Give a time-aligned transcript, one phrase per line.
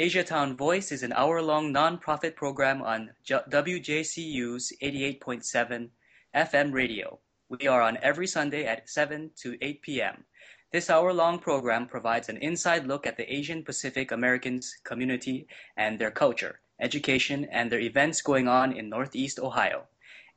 [0.00, 5.90] Asiatown Voice is an hour-long non-profit program on WJCU's 88.7
[6.34, 7.18] FM radio.
[7.50, 10.24] We are on every Sunday at 7 to 8 p.m.
[10.72, 16.10] This hour-long program provides an inside look at the Asian Pacific Americans community and their
[16.10, 19.82] culture, education, and their events going on in Northeast Ohio.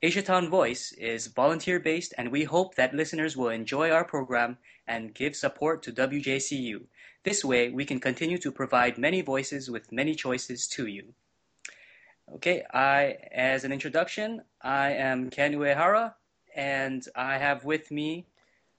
[0.03, 4.57] Asiatown Voice is volunteer-based and we hope that listeners will enjoy our program
[4.87, 6.81] and give support to WJCU.
[7.23, 11.13] This way, we can continue to provide many voices with many choices to you.
[12.35, 16.13] Okay, I, as an introduction, I am Ken Uehara,
[16.55, 18.25] and I have with me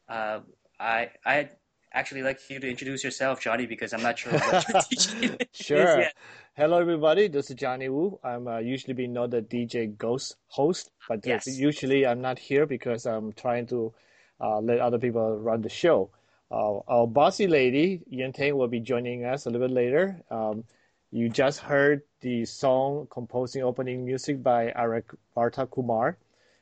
[0.08, 0.40] uh,
[0.78, 1.50] I I
[1.92, 6.00] actually like you to introduce yourself, Johnny, because I'm not sure what teaching Sure.
[6.00, 6.08] Is
[6.56, 7.28] Hello, everybody.
[7.28, 8.18] This is Johnny Wu.
[8.22, 11.46] I'm uh, usually being known the DJ Ghost host, but yes.
[11.46, 13.92] usually I'm not here because I'm trying to
[14.40, 16.10] uh, let other people run the show.
[16.54, 20.22] Uh, our bossy lady, Yen Tang, will be joining us a little bit later.
[20.30, 20.62] Um,
[21.10, 26.16] you just heard the song composing opening music by Arak Barta Kumar.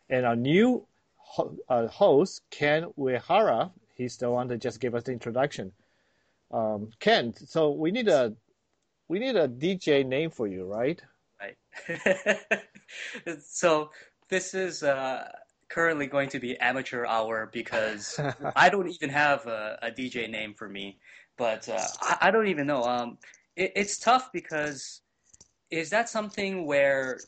[0.09, 5.03] And our new ho- uh, host, Ken Uehara, He's the one that just gave us
[5.03, 5.73] the introduction.
[6.51, 8.35] Um, Ken, so we need a
[9.09, 11.03] we need a DJ name for you, right?
[11.39, 12.41] Right.
[13.45, 13.91] so
[14.31, 15.31] this is uh,
[15.73, 18.21] currently going to be amateur hour because
[18.57, 20.99] I don't even have a, a, DJ name for me.
[21.39, 22.83] But uh, I, I, don't even know.
[22.83, 23.19] Um,
[23.57, 25.01] it, it's tough because
[25.71, 27.19] is that something where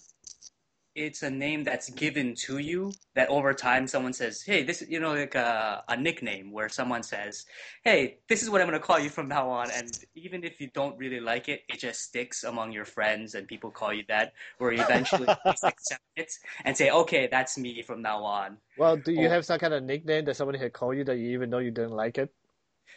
[0.95, 5.01] it's a name that's given to you that over time someone says hey this you
[5.01, 7.47] know like a, a nickname where someone says
[7.83, 9.71] hey this is what i'm going to call you from now on.
[9.71, 13.47] And even if you don't really like it it just sticks among your friends and
[13.49, 16.33] people call you that where you eventually accept it
[16.65, 18.59] and say okay that's me from now on.
[18.79, 21.17] Well do you or, have some kind of nickname that somebody had called you that
[21.17, 22.33] you even know you didn't like it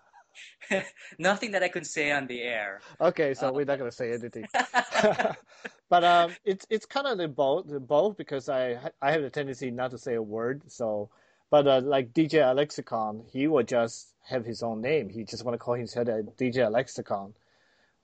[1.20, 2.82] Nothing that I could say on the air.
[3.00, 4.46] Okay, so um, we're not gonna say anything.
[5.90, 9.72] but um, it's it's kind of the both both because I I have a tendency
[9.72, 10.62] not to say a word.
[10.68, 11.10] So,
[11.50, 15.10] but uh, like DJ Alexicon, he would just have his own name.
[15.10, 17.34] He just want to call himself a DJ Alexicon.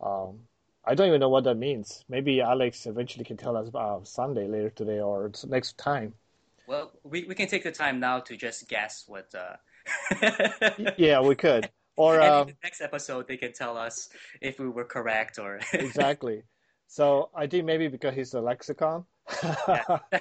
[0.02, 0.40] Um,
[0.86, 2.04] I don't even know what that means.
[2.10, 6.14] Maybe Alex eventually can tell us about Sunday later today or next time.
[6.68, 9.34] Well, we, we can take the time now to just guess what.
[9.34, 9.56] Uh...
[10.98, 11.70] yeah, we could.
[11.96, 14.10] Or um, in the next episode, they can tell us
[14.42, 16.44] if we were correct or exactly.
[16.88, 19.06] So I think maybe because he's a lexicon.
[19.44, 20.00] yeah,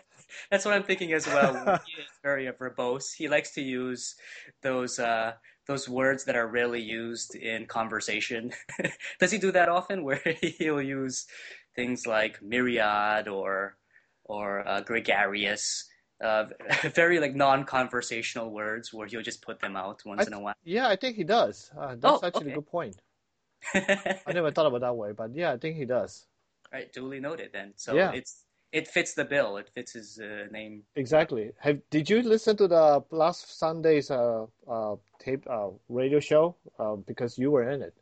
[0.50, 1.80] that's what I'm thinking as well.
[1.86, 3.12] He is very verbose.
[3.16, 4.14] He likes to use
[4.62, 5.32] those uh,
[5.66, 8.52] those words that are rarely used in conversation.
[9.20, 10.04] Does he do that often?
[10.04, 11.26] Where he'll use
[11.74, 13.76] things like myriad or
[14.24, 15.88] or uh, gregarious
[16.22, 16.46] uh,
[16.94, 20.54] very like non-conversational words where he'll just put them out once in a while.
[20.64, 21.70] Yeah, I think he does.
[21.76, 22.52] Uh, that's oh, actually okay.
[22.52, 22.96] a good point.
[23.74, 26.26] I never thought about that way, but yeah, I think he does.
[26.72, 27.72] Right, duly noted then.
[27.76, 28.12] So yeah.
[28.12, 29.58] it's it fits the bill.
[29.58, 30.82] It fits his uh, name.
[30.96, 31.50] Exactly.
[31.58, 36.56] Have did you listen to the last Sunday's uh, uh, tape uh, radio show?
[36.78, 37.94] Uh, because you were in it.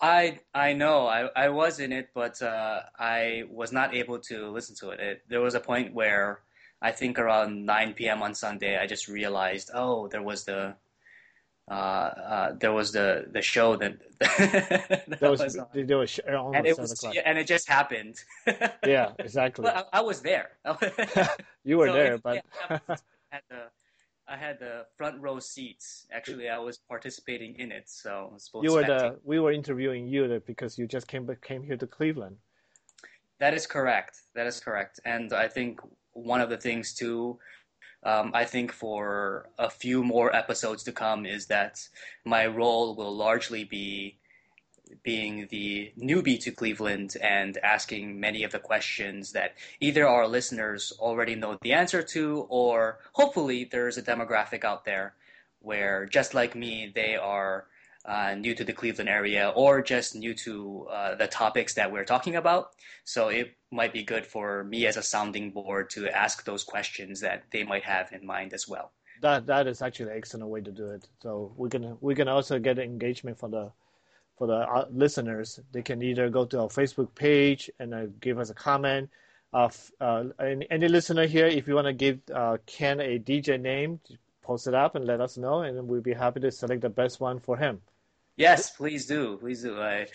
[0.00, 4.50] I I know I, I was in it, but uh, I was not able to
[4.50, 5.00] listen to it.
[5.00, 5.22] it.
[5.28, 6.40] There was a point where
[6.84, 8.22] I think around 9 p.m.
[8.22, 10.74] on Sunday, I just realized, oh, there was the
[11.66, 15.66] uh, uh, there was the the show that, that there was, was on.
[15.72, 18.16] there was and it was yeah, and it just happened.
[18.86, 19.66] yeah, exactly.
[19.66, 20.50] I, I, was there.
[21.64, 22.96] you were so there, it, but yeah, I
[23.30, 23.62] had the
[24.28, 26.06] I had the front row seats.
[26.12, 30.76] Actually, I was participating in it, so you were the we were interviewing you because
[30.78, 32.36] you just came came here to Cleveland.
[33.38, 34.20] That is correct.
[34.34, 35.80] That is correct, and I think
[36.14, 37.38] one of the things too
[38.04, 41.88] um, I think for a few more episodes to come is that
[42.24, 44.18] my role will largely be
[45.02, 50.92] being the newbie to Cleveland and asking many of the questions that either our listeners
[50.98, 55.14] already know the answer to, or hopefully there's a demographic out there
[55.60, 57.66] where, just like me, they are
[58.04, 62.04] uh, new to the Cleveland area or just new to uh, the topics that we're
[62.04, 62.70] talking about.
[63.04, 67.20] So it might be good for me as a sounding board to ask those questions
[67.20, 68.92] that they might have in mind as well.
[69.22, 71.06] That that is actually an excellent way to do it.
[71.22, 73.70] So we can we can also get engagement for the
[74.36, 75.60] for the uh, listeners.
[75.72, 79.08] They can either go to our Facebook page and uh, give us a comment.
[79.52, 79.68] Uh,
[80.40, 84.00] any, any, listener here, if you want to give uh, Ken a DJ name,
[84.42, 87.20] post it up and let us know, and we'll be happy to select the best
[87.20, 87.80] one for him.
[88.36, 89.36] Yes, please do.
[89.36, 89.80] Please do.
[89.80, 90.06] I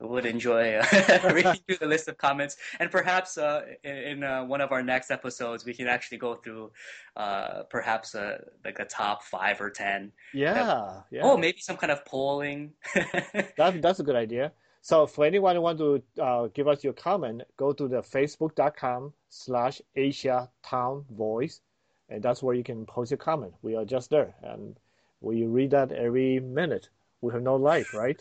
[0.00, 4.60] would enjoy uh, reading through the list of comments, and perhaps uh, in uh, one
[4.60, 6.70] of our next episodes, we can actually go through
[7.16, 10.12] uh, perhaps uh, like the top five or ten.
[10.32, 11.20] Yeah, yeah.
[11.22, 12.72] Oh, maybe some kind of polling.
[12.94, 14.52] that, that's a good idea.
[14.80, 19.12] So for anyone who wants to uh, give us your comment, go to the facebook.com
[19.28, 21.60] slash Asia Town Voice,
[22.08, 23.52] and that's where you can post your comment.
[23.62, 24.78] We are just there, and
[25.20, 26.88] we read that every minute
[27.20, 28.20] we have no life, right?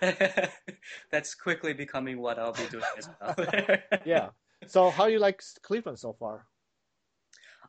[1.10, 3.34] That's quickly becoming what I'll be doing as well.
[4.04, 4.28] yeah.
[4.66, 6.46] So, how do you like Cleveland so far?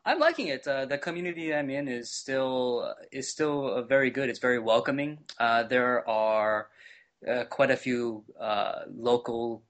[0.04, 0.66] I'm liking it.
[0.66, 4.28] Uh, the community I'm in is still is still uh, very good.
[4.28, 5.18] It's very welcoming.
[5.38, 6.68] Uh, there are
[7.26, 9.62] uh, quite a few uh, local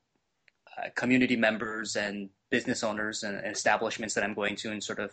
[0.79, 5.11] uh, community members and business owners and establishments that I'm going to and sort of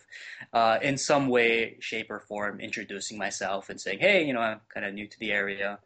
[0.53, 4.59] uh, in some way, shape, or form introducing myself and saying, hey, you know, I'm
[4.71, 5.79] kind of new to the area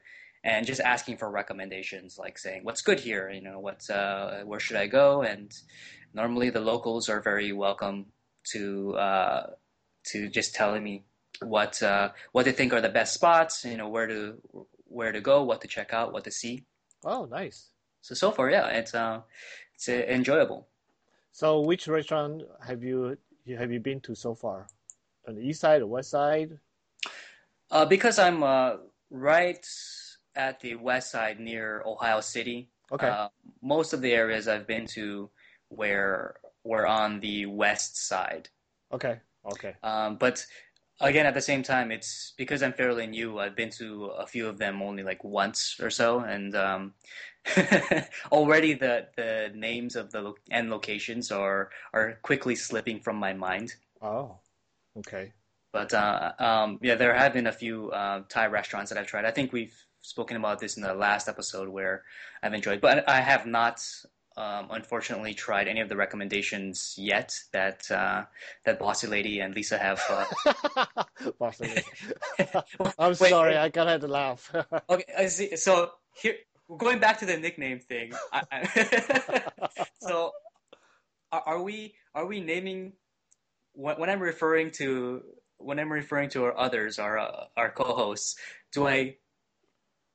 [0.44, 3.30] and just asking for recommendations, like saying, what's good here?
[3.30, 5.22] You know, what's, uh, where should I go?
[5.22, 5.54] And
[6.14, 8.08] normally the locals are very welcome
[8.52, 9.44] to, uh,
[10.12, 11.06] to just telling me
[11.42, 14.42] what, uh, what they think are the best spots, you know, where to,
[14.86, 16.66] where to go, what to check out, what to see.
[17.06, 17.70] Oh, nice.
[18.02, 19.22] So, so far, yeah, it's, uh,
[19.76, 20.68] it's uh, enjoyable.
[21.34, 23.18] So, which restaurant have you
[23.58, 24.68] have you been to so far?
[25.28, 26.60] On the east side or west side?
[27.72, 28.76] Uh, because I'm uh,
[29.10, 29.68] right
[30.36, 32.70] at the west side near Ohio City.
[32.92, 33.08] Okay.
[33.08, 33.30] Uh,
[33.64, 35.32] most of the areas I've been to
[35.70, 38.50] where were on the west side.
[38.92, 39.20] Okay.
[39.44, 39.74] Okay.
[39.82, 40.46] Um, but
[41.04, 43.40] again, at the same time, it's because I'm fairly new.
[43.40, 46.94] I've been to a few of them only like once or so, and um,
[48.32, 53.34] already the the names of the lo- and locations are are quickly slipping from my
[53.34, 53.76] mind.
[54.02, 54.38] Oh,
[54.98, 55.34] okay.
[55.72, 59.26] But uh, um, yeah, there have been a few uh, Thai restaurants that I've tried.
[59.26, 62.04] I think we've spoken about this in the last episode where
[62.42, 63.84] I've enjoyed, but I have not
[64.36, 68.24] um, unfortunately tried any of the recommendations yet that uh,
[68.66, 70.02] that Bossy Lady and Lisa have.
[70.10, 70.86] Uh...
[71.40, 71.84] Bossy Lady.
[72.98, 73.58] I'm wait, sorry, wait.
[73.58, 74.54] I gotta have to laugh.
[74.90, 75.56] okay, I see.
[75.56, 76.36] So here,
[76.78, 78.14] going back to the nickname thing.
[78.32, 79.44] I, I...
[80.00, 80.32] so,
[81.32, 82.94] are, are, we are we naming
[83.74, 85.22] when, when, I'm referring to
[85.58, 88.36] when I'm referring to our others, our uh, our co-hosts?
[88.72, 89.18] Do I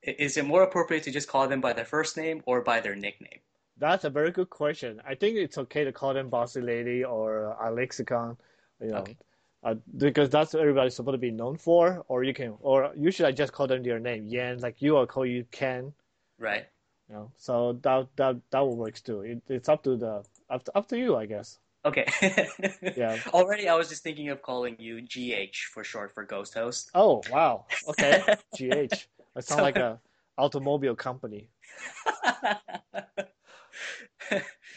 [0.03, 2.95] is it more appropriate to just call them by their first name or by their
[2.95, 3.39] nickname?
[3.79, 5.01] That's a very good question.
[5.07, 8.37] I think it's okay to call them Bossy Lady or Alexicon,
[8.81, 9.17] you know, okay.
[9.63, 12.03] uh, because that's what everybody's supposed to be known for.
[12.09, 14.59] Or you can, or usually I just call them their name, Yan.
[14.59, 15.93] Like you, I'll call you Ken.
[16.37, 16.65] Right.
[17.07, 19.21] You know, so that that that works too.
[19.21, 21.57] It, it's up to the up to, up to you, I guess.
[21.85, 22.05] Okay.
[22.97, 23.17] yeah.
[23.33, 26.91] Already, I was just thinking of calling you GH for short for Ghost Host.
[26.93, 27.65] Oh wow.
[27.87, 28.21] Okay.
[28.55, 29.07] GH.
[29.33, 29.61] That sounds so...
[29.61, 29.99] like a
[30.37, 31.49] automobile company.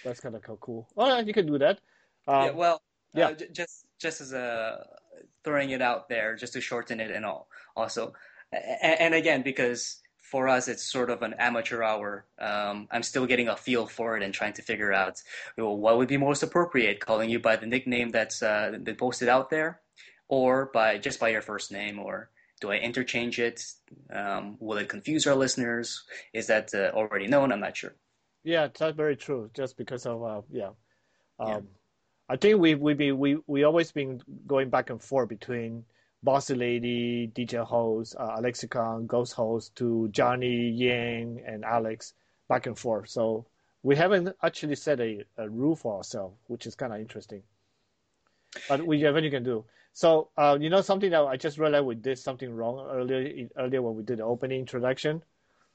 [0.04, 0.88] That's kind of cool.
[0.96, 1.80] Oh, yeah, you can do that.
[2.26, 2.50] Um, yeah.
[2.50, 2.82] Well.
[3.14, 3.28] Yeah.
[3.28, 4.86] Uh, just just as a
[5.44, 7.48] throwing it out there, just to shorten it and all.
[7.76, 8.14] Also,
[8.52, 10.00] and, and again because
[10.32, 12.24] for us, it's sort of an amateur hour.
[12.38, 15.20] Um, I'm still getting a feel for it and trying to figure out
[15.56, 19.50] what would be most appropriate, calling you by the nickname that's uh, been posted out
[19.50, 19.80] there,
[20.28, 22.30] or by just by your first name, or
[22.62, 23.62] do I interchange it?
[24.10, 26.02] Um, will it confuse our listeners?
[26.32, 27.52] Is that uh, already known?
[27.52, 27.94] I'm not sure.
[28.44, 29.50] Yeah, that's very true.
[29.54, 30.70] Just because of uh, yeah.
[31.38, 31.60] Um, yeah.
[32.28, 35.84] I think we we be we we always been going back and forth between
[36.22, 42.14] Bossy Lady, DJ host, uh, Alexicon, Ghost host to Johnny, Yang, and Alex
[42.48, 43.08] back and forth.
[43.08, 43.46] So
[43.82, 47.42] we haven't actually set a, a rule for ourselves, which is kind of interesting.
[48.68, 49.64] But we have you can do.
[49.92, 53.82] So uh, you know something that I just realized we did something wrong earlier earlier
[53.82, 55.22] when we did the opening introduction.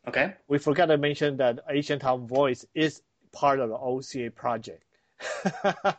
[0.08, 0.34] Okay.
[0.48, 3.02] We forgot to mention that Asian Town Voice is
[3.34, 4.84] part of the OCA project.
[5.64, 5.98] but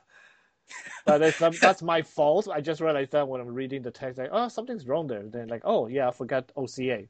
[1.05, 2.49] that's, that's my fault.
[2.53, 5.25] I just realized that when I'm reading the text, like, oh, something's wrong there.
[5.25, 7.05] Then like, oh yeah, I forgot OCA.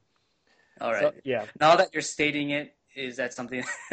[0.80, 1.02] All right.
[1.02, 1.44] So, yeah.
[1.60, 3.62] Now that you're stating it, is that something?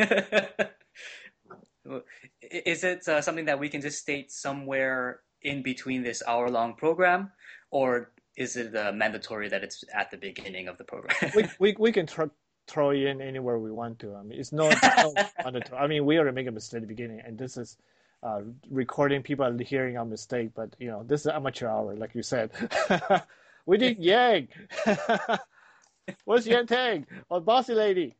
[2.41, 7.31] is it uh, something that we can just state somewhere in between this hour-long program,
[7.69, 11.15] or is it uh, mandatory that it's at the beginning of the program?
[11.35, 12.23] we, we we can tr-
[12.67, 14.15] throw in anywhere we want to.
[14.15, 14.75] I mean, it's not.
[14.97, 15.79] no mandatory.
[15.81, 17.77] I mean, we already make a mistake at the beginning, and this is
[18.23, 22.15] uh, recording people are hearing our mistake, but you know this is amateur hour, like
[22.15, 22.51] you said.
[23.65, 24.47] we did Yang.
[26.25, 27.07] Where's Yang Tang?
[27.29, 28.15] Oh, bossy lady.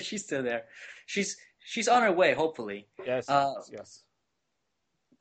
[0.00, 0.64] she's still there.
[1.06, 2.88] She's she's on her way, hopefully.
[3.04, 3.28] Yes.
[3.28, 4.02] Uh, yes.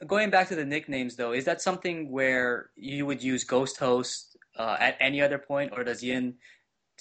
[0.07, 4.35] Going back to the nicknames, though, is that something where you would use Ghost Host
[4.57, 6.35] uh, at any other point, or does Yin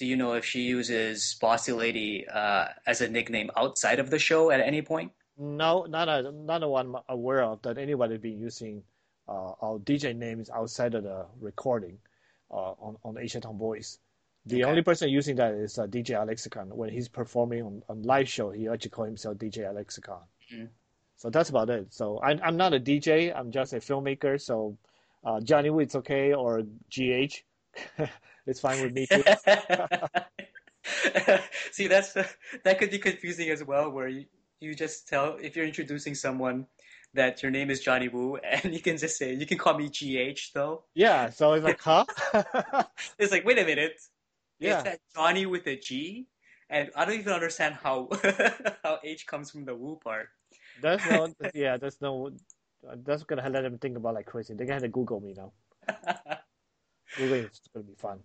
[0.00, 4.18] do you know if she uses Bossy Lady uh, as a nickname outside of the
[4.18, 5.12] show at any point?
[5.36, 8.82] No, not a, not a one I'm aware of that anybody be using
[9.28, 11.98] uh, our DJ names outside of the recording
[12.50, 13.98] uh, on on Asia Town Voice.
[14.46, 14.70] The okay.
[14.70, 16.74] only person using that is uh, DJ Alexicon.
[16.74, 20.22] When he's performing on, on live show, he actually call himself DJ Alexicon.
[20.50, 20.64] Mm-hmm.
[21.16, 21.92] So that's about it.
[21.92, 23.38] So I, I'm not a DJ.
[23.38, 24.40] I'm just a filmmaker.
[24.40, 24.78] So
[25.24, 27.44] uh, Johnny Wu, it's okay, or GH,
[28.46, 29.22] it's fine with me too.
[31.72, 34.26] See, that's that could be confusing as well, where you,
[34.60, 36.66] you just tell if you're introducing someone
[37.14, 39.88] that your name is Johnny Wu, and you can just say you can call me
[39.88, 40.84] GH though.
[40.94, 42.04] Yeah, so it's like, huh?
[43.18, 44.00] it's like, wait a minute.
[44.58, 44.74] Yeah.
[44.74, 46.26] It's that Johnny with a G,
[46.68, 48.08] and I don't even understand how
[48.82, 50.28] how H comes from the Wu part.
[50.82, 52.30] That's no, yeah, that's no,
[53.04, 54.54] that's gonna let them think about like crazy.
[54.54, 55.52] They're gonna have to Google me now.
[57.16, 58.20] Googling is gonna be fun.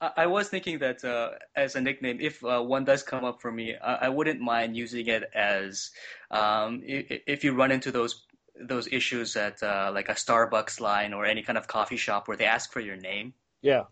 [0.00, 3.52] I was thinking that uh, as a nickname, if uh, one does come up for
[3.52, 5.90] me, I, I wouldn't mind using it as
[6.30, 8.24] um, if, if, you run into those
[8.58, 12.36] those issues at uh, like a Starbucks line or any kind of coffee shop where
[12.36, 13.34] they ask for your name.
[13.60, 13.84] Yeah.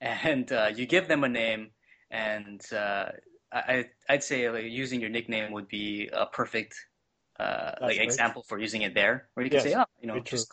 [0.00, 1.70] And uh, you give them a name,
[2.10, 3.06] and uh,
[3.50, 6.74] I I'd say like, using your nickname would be a perfect
[7.40, 10.20] uh, like example for using it there, where you can yes, say, oh, you know,
[10.20, 10.52] just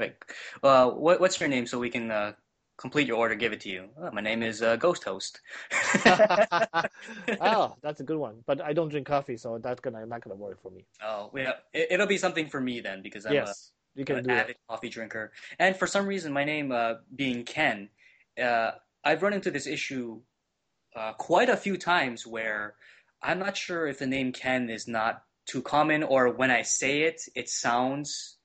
[0.00, 0.20] like,
[0.60, 2.34] what, what's your name so we can
[2.78, 3.88] complete your order, give it to you.
[4.00, 5.40] Oh, my name is uh, Ghost Host.
[6.06, 8.36] oh, that's a good one.
[8.46, 10.86] But I don't drink coffee, so that's gonna not gonna work for me.
[11.04, 14.18] Oh, yeah, it, will be something for me then because I'm yes, a, you can
[14.18, 14.58] an avid it.
[14.68, 15.32] coffee drinker.
[15.58, 17.90] And for some reason, my name uh, being Ken,
[18.42, 18.72] uh,
[19.04, 20.20] I've run into this issue
[20.96, 22.74] uh, quite a few times where
[23.20, 27.02] I'm not sure if the name Ken is not too common, or when I say
[27.02, 28.36] it, it sounds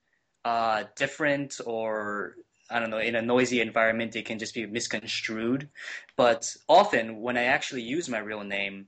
[0.44, 2.36] uh, different or
[2.74, 5.70] I don't know, in a noisy environment, it can just be misconstrued.
[6.18, 8.88] But often, when I actually use my real name,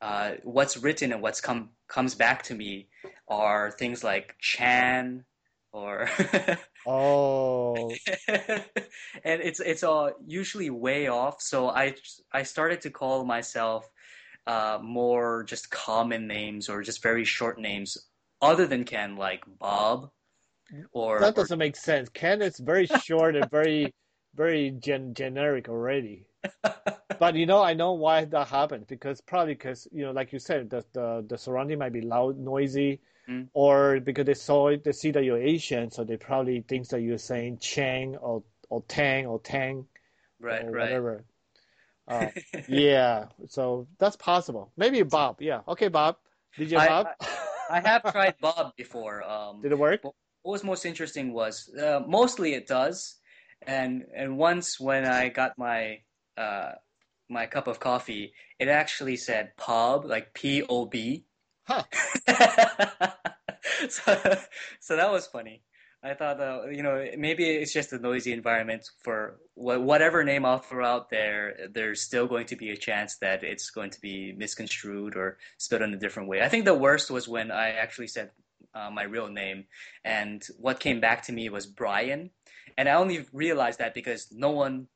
[0.00, 2.88] uh, what's written and what's come comes back to me
[3.28, 5.24] are things like Chan
[5.72, 6.08] or
[6.86, 7.90] oh,
[8.28, 11.42] and it's it's all usually way off.
[11.42, 11.94] So I
[12.32, 13.88] I started to call myself
[14.46, 17.96] uh, more just common names or just very short names,
[18.40, 20.10] other than Ken, like Bob
[20.92, 21.58] or that doesn't or...
[21.58, 22.08] make sense.
[22.08, 23.94] Ken is very short and very,
[24.34, 26.26] very gen- generic already.
[27.18, 30.38] but you know, I know why that happened because probably because you know, like you
[30.38, 33.48] said, the the, the surrounding might be loud, noisy, mm.
[33.52, 37.18] or because they saw they see that you're Asian, so they probably think that you're
[37.18, 39.86] saying Chang or or Tang or Tang,
[40.40, 40.82] right, or right.
[40.82, 41.24] whatever.
[42.08, 42.28] Uh,
[42.68, 44.70] yeah, so that's possible.
[44.76, 45.42] Maybe Bob.
[45.42, 46.14] Yeah, okay, Bob.
[46.56, 47.08] Did you Bob?
[47.20, 47.26] I,
[47.68, 49.24] I, I have tried Bob before.
[49.24, 50.02] Um, Did it work?
[50.46, 53.16] What was most interesting was uh, mostly it does,
[53.66, 55.98] and and once when I got my
[56.38, 56.72] uh,
[57.28, 61.24] my cup of coffee, it actually said pub like P O B.
[61.64, 61.82] Huh.
[63.88, 64.36] so
[64.78, 65.62] so that was funny.
[66.00, 70.44] I thought, uh, you know, maybe it's just a noisy environment for wh- whatever name
[70.44, 71.66] I'll throw out there.
[71.72, 75.82] There's still going to be a chance that it's going to be misconstrued or spelled
[75.82, 76.42] in a different way.
[76.42, 78.30] I think the worst was when I actually said
[78.76, 79.64] uh, my real name.
[80.04, 82.30] And what came back to me was Brian.
[82.78, 84.86] And I only realized that because no one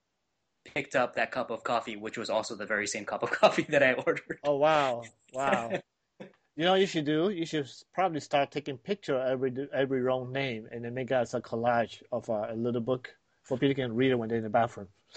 [0.64, 3.66] picked up that cup of coffee, which was also the very same cup of coffee
[3.70, 4.38] that I ordered.
[4.44, 5.02] Oh, wow.
[5.32, 5.70] Wow.
[6.20, 7.30] you know what you should do?
[7.30, 11.40] You should probably start taking picture every every wrong name and then make us a
[11.40, 13.10] collage of uh, a little book
[13.42, 14.88] for people can read it when they're in the bathroom.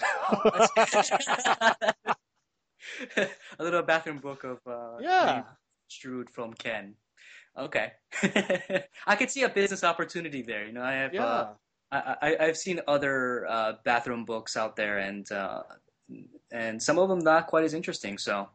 [3.16, 5.42] a little bathroom book of uh, yeah.
[5.88, 6.94] Strewed from Ken.
[7.56, 7.92] Okay,
[9.06, 10.66] I could see a business opportunity there.
[10.66, 11.24] You know, I have yeah.
[11.24, 11.54] uh,
[11.92, 15.62] I, I have seen other uh, bathroom books out there, and uh,
[16.50, 18.18] and some of them not quite as interesting.
[18.18, 18.48] So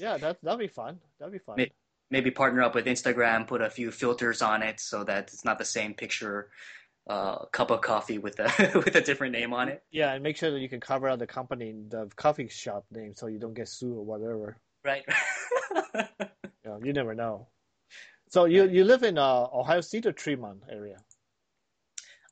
[0.00, 0.98] yeah, that that'd be fun.
[1.18, 1.56] That'd be fun.
[1.56, 1.72] Maybe,
[2.10, 5.58] maybe partner up with Instagram, put a few filters on it so that it's not
[5.58, 6.50] the same picture.
[7.08, 9.82] Uh, cup of coffee with a with a different name on it.
[9.90, 13.14] Yeah, and make sure that you can cover out the company, the coffee shop name,
[13.16, 14.56] so you don't get sued or whatever.
[14.84, 15.04] Right.
[15.94, 17.48] yeah, you never know.
[18.32, 20.96] So you you live in uh, Ohio City or Tremont area?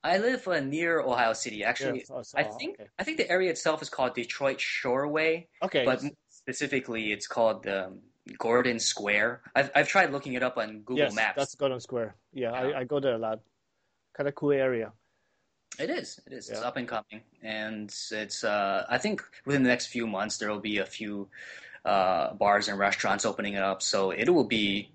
[0.02, 1.62] I live uh, near Ohio City.
[1.62, 2.88] Actually, oh, so, I think okay.
[2.98, 5.48] I think the area itself is called Detroit Shoreway.
[5.62, 5.84] Okay.
[5.84, 6.12] But yes.
[6.30, 7.98] specifically, it's called um,
[8.38, 9.42] Gordon Square.
[9.54, 11.36] I've I've tried looking it up on Google yes, Maps.
[11.36, 12.16] that's Gordon Square.
[12.32, 12.76] Yeah, yeah.
[12.76, 13.40] I, I go there a lot.
[14.16, 14.92] Kind of cool area.
[15.78, 16.18] It is.
[16.26, 16.48] It is.
[16.48, 16.56] Yeah.
[16.56, 18.42] It's up and coming, and it's.
[18.42, 21.28] Uh, I think within the next few months there will be a few
[21.84, 23.82] uh, bars and restaurants opening it up.
[23.82, 24.92] So it will be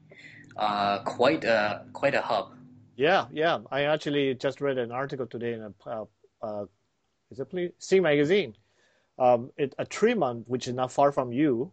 [0.57, 2.53] uh, quite a quite a hub.
[2.95, 3.59] Yeah, yeah.
[3.71, 6.05] I actually just read an article today in a uh,
[6.41, 6.65] uh,
[7.31, 8.55] is it please C magazine
[9.17, 11.71] um, it, at Tremont, which is not far from you,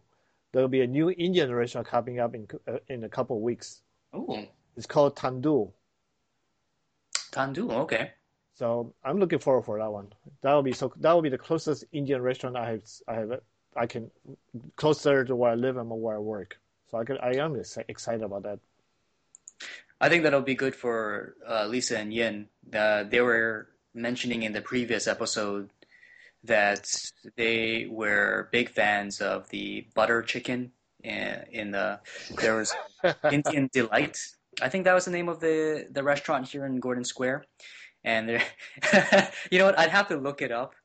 [0.51, 3.81] there'll be a new Indian restaurant coming up in uh, in a couple of weeks.
[4.13, 4.45] Oh,
[4.77, 5.71] It's called Tandoor.
[7.31, 7.71] Tandu.
[7.71, 8.11] Okay.
[8.53, 10.13] So I'm looking forward for that one.
[10.41, 10.93] That will be so.
[10.97, 12.83] That will be the closest Indian restaurant I have.
[13.07, 13.41] I have.
[13.75, 14.11] I can
[14.75, 16.59] closer to where I live and where I work.
[16.89, 17.17] So I could.
[17.21, 17.59] I am
[17.89, 18.59] excited about that.
[19.99, 22.47] I think that'll be good for uh, Lisa and Yin.
[22.73, 25.69] Uh, they were mentioning in the previous episode
[26.43, 26.93] that
[27.37, 30.71] they were big fans of the butter chicken
[31.03, 31.99] in, in the
[32.41, 32.73] there was
[33.31, 34.17] Indian Delight.
[34.61, 37.45] I think that was the name of the the restaurant here in Gordon Square.
[38.03, 38.43] And there,
[39.51, 39.79] you know what?
[39.79, 40.75] I'd have to look it up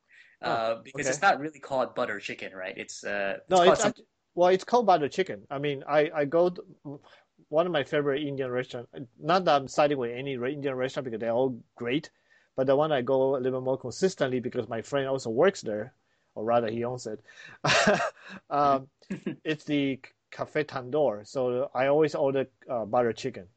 [0.41, 1.09] uh, oh, because okay.
[1.09, 2.77] it's not really called butter chicken, right?
[2.77, 3.93] It's uh, it's no, it's some...
[4.35, 5.45] well, it's called butter chicken.
[5.49, 6.49] I mean, I I go.
[6.49, 7.01] To,
[7.47, 8.91] one of my favorite Indian restaurants.
[9.19, 12.09] Not that I'm siding with any Indian restaurant because they're all great,
[12.55, 15.93] but the one I go a little more consistently because my friend also works there,
[16.35, 17.21] or rather he owns it.
[18.49, 18.87] um,
[19.43, 19.99] it's the
[20.31, 21.25] Cafe Tandoor.
[21.27, 23.47] So I always order uh, butter chicken.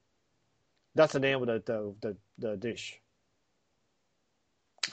[0.94, 3.00] That's the name of the the, the, the dish.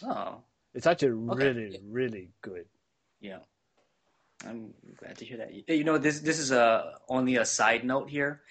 [0.03, 0.41] Oh,
[0.73, 1.51] it's actually okay.
[1.51, 2.65] really really good.
[3.19, 3.39] Yeah.
[4.45, 5.69] I'm glad to hear that.
[5.69, 8.41] You know, this this is a only a side note here.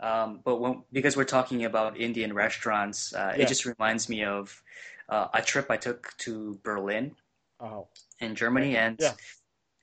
[0.00, 3.42] Um, but when, because we're talking about Indian restaurants, uh, yeah.
[3.42, 4.62] it just reminds me of
[5.08, 7.16] uh, a trip I took to Berlin
[7.60, 7.88] oh.
[8.20, 9.12] in Germany, and yeah.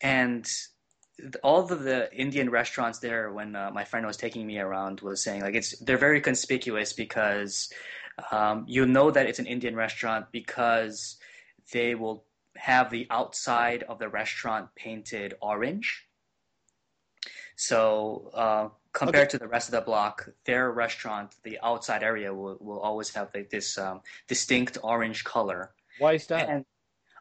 [0.02, 0.50] and
[1.44, 5.22] all of the Indian restaurants there, when uh, my friend was taking me around, was
[5.22, 7.70] saying like it's they're very conspicuous because
[8.32, 11.18] um, you know that it's an Indian restaurant because
[11.74, 12.24] they will
[12.56, 16.06] have the outside of the restaurant painted orange.
[17.58, 19.32] So uh, compared okay.
[19.32, 23.30] to the rest of the block, their restaurant, the outside area will, will always have
[23.36, 25.72] like this um, distinct orange color.
[26.00, 26.50] Why is that?
[26.50, 26.66] And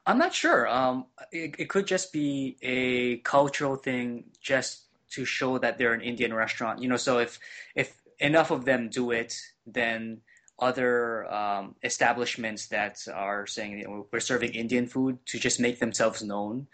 [0.07, 0.69] I'm not sure.
[0.69, 6.01] Um, it, it could just be a cultural thing, just to show that they're an
[6.01, 6.81] Indian restaurant.
[6.81, 7.39] You know, so if
[7.75, 10.21] if enough of them do it, then
[10.59, 15.81] other um, establishments that are saying you know, we're serving Indian food to just make
[15.81, 16.69] themselves known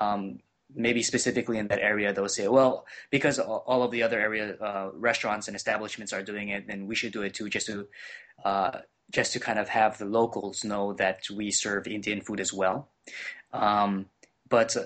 [0.00, 0.38] um,
[0.74, 4.90] maybe specifically in that area, they'll say, well, because all of the other area uh,
[4.94, 7.86] restaurants and establishments are doing it, then we should do it too, just to
[8.44, 8.78] uh,
[9.10, 12.90] just to kind of have the locals know that we serve Indian food as well.
[13.52, 14.06] Um,
[14.50, 14.76] but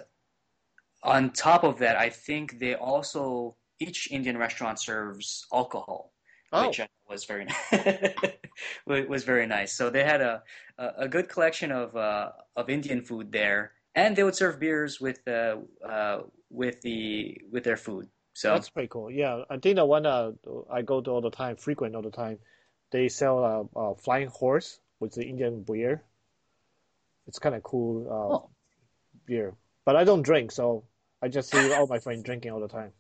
[1.03, 6.13] on top of that, I think they also each Indian restaurant serves alcohol,
[6.53, 6.69] oh.
[6.69, 7.47] which was very
[8.87, 9.73] was very nice.
[9.73, 10.43] So they had a
[10.79, 15.21] a good collection of uh, of Indian food there and they would serve beers with
[15.27, 18.09] uh, uh, with the with their food.
[18.35, 19.11] So that's pretty cool.
[19.11, 20.33] Yeah, I think the one uh,
[20.71, 22.39] I go to all the time, frequent all the time,
[22.91, 26.03] they sell a, a flying horse with the Indian beer.
[27.27, 28.51] It's kind of cool uh, oh.
[29.27, 30.85] beer, but I don't drink, so
[31.21, 32.93] I just see all my friends drinking all the time.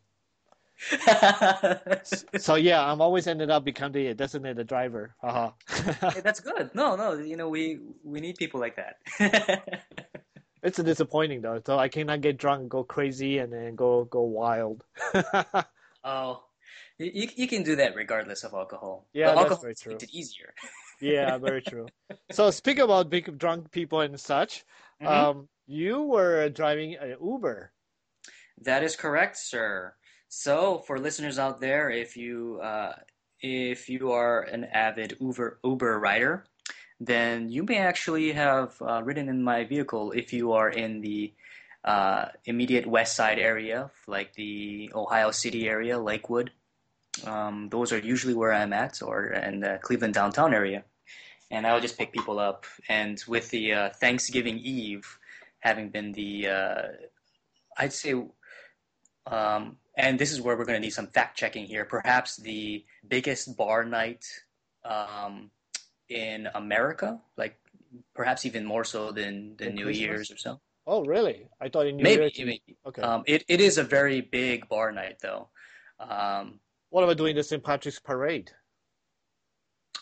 [2.38, 5.14] so yeah, I'm always ended up becoming the designated driver.
[5.20, 5.52] Haha.
[6.10, 6.70] hey, that's good.
[6.74, 8.98] No, no, you know we we need people like that.
[10.62, 11.60] It's disappointing though.
[11.66, 14.84] So I cannot get drunk, go crazy, and then go go wild.
[16.04, 16.44] oh,
[16.98, 19.08] you you can do that regardless of alcohol.
[19.12, 19.92] Yeah, but that's very true.
[19.92, 20.54] Makes it easier.
[21.00, 21.86] yeah, very true.
[22.30, 24.64] So speaking about big drunk people and such,
[25.02, 25.08] mm-hmm.
[25.08, 27.72] um, you were driving an Uber.
[28.62, 29.94] That is correct, sir.
[30.28, 32.92] So for listeners out there, if you uh,
[33.40, 36.44] if you are an avid Uber Uber rider,
[37.06, 41.32] then you may actually have uh, ridden in my vehicle if you are in the
[41.84, 46.52] uh, immediate west side area, like the Ohio City area, Lakewood.
[47.26, 50.84] Um, those are usually where I'm at, or in the Cleveland downtown area.
[51.50, 52.66] And I will just pick people up.
[52.88, 55.18] And with the uh, Thanksgiving Eve
[55.58, 56.82] having been the, uh,
[57.76, 58.14] I'd say,
[59.26, 62.84] um, and this is where we're going to need some fact checking here, perhaps the
[63.06, 64.24] biggest bar night
[64.84, 65.50] um,
[66.12, 67.58] in America, like
[68.14, 70.00] perhaps even more so than than New Christmas?
[70.00, 70.60] Year's or so.
[70.86, 71.46] Oh, really?
[71.60, 72.38] I thought in New maybe, Year's.
[72.38, 72.76] Maybe.
[72.86, 73.02] Okay.
[73.02, 75.48] Um, it, it is a very big bar night, though.
[76.00, 76.58] Um,
[76.90, 77.62] what about doing the St.
[77.62, 78.50] Patrick's Parade?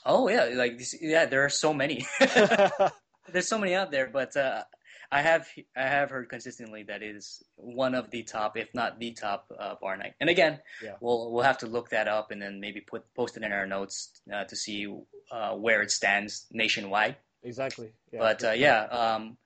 [0.07, 2.07] Oh yeah, like yeah, there are so many.
[3.33, 4.65] There's so many out there, but uh,
[5.13, 5.47] I have
[5.77, 9.47] I have heard consistently that it is one of the top, if not the top,
[9.59, 10.15] uh, bar night.
[10.21, 10.95] And again, yeah.
[11.01, 13.67] we'll we'll have to look that up and then maybe put post it in our
[13.67, 14.87] notes uh, to see
[15.31, 17.17] uh, where it stands nationwide.
[17.43, 17.93] Exactly.
[18.13, 18.21] Yeah.
[18.21, 19.37] But uh, yeah, um,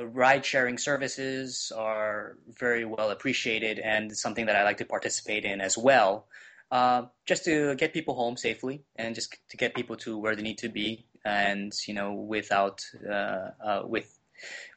[0.00, 5.60] ride sharing services are very well appreciated and something that I like to participate in
[5.60, 6.26] as well.
[6.70, 10.42] Uh, just to get people home safely and just to get people to where they
[10.42, 14.18] need to be, and you know, without uh, with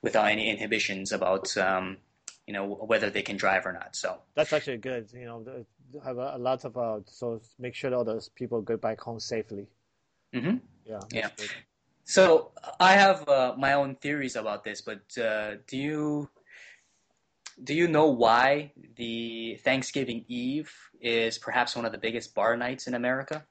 [0.04, 1.98] without any inhibitions about um,
[2.46, 3.96] you know whether they can drive or not.
[3.96, 5.10] So that's actually good.
[5.14, 5.66] You know,
[6.04, 9.20] have a, a lot of uh, so make sure all those people go back home
[9.20, 9.68] safely.
[10.34, 10.58] Mm-hmm.
[10.86, 11.00] Yeah.
[11.12, 11.30] Yeah.
[11.36, 11.50] Good.
[12.04, 16.30] So I have uh, my own theories about this, but uh, do you
[17.64, 22.88] do you know why the Thanksgiving Eve is perhaps one of the biggest bar nights
[22.88, 23.46] in America?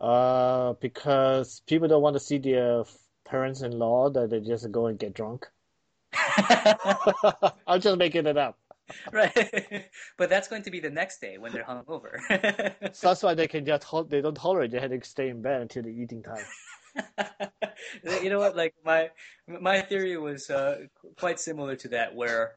[0.00, 2.84] Uh, because people don't want to see their
[3.24, 5.46] parents-in-law that they just go and get drunk.
[7.66, 8.58] I'm just making it up.
[9.12, 12.18] Right, but that's going to be the next day when they're hungover.
[12.94, 14.70] so that's why they can just they don't tolerate.
[14.70, 16.44] They had to stay in bed until the eating time.
[18.22, 18.56] you know what?
[18.56, 19.10] Like my
[19.46, 20.86] my theory was uh,
[21.18, 22.56] quite similar to that, where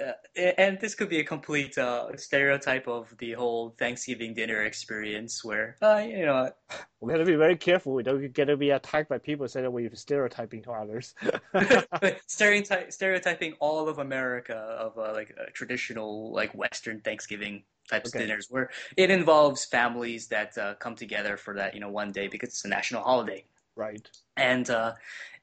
[0.00, 5.44] uh, and this could be a complete uh, stereotype of the whole Thanksgiving dinner experience,
[5.44, 6.50] where uh, you know
[7.00, 7.94] we got to be very careful.
[7.94, 11.14] We don't get to be attacked by people saying that we're stereotyping to others.
[12.26, 18.24] stereotype, stereotyping all of America of uh, like traditional like Western Thanksgiving types okay.
[18.24, 22.10] of dinners, where it involves families that uh, come together for that you know one
[22.10, 23.44] day because it's a national holiday.
[23.76, 24.08] Right.
[24.36, 24.94] And uh,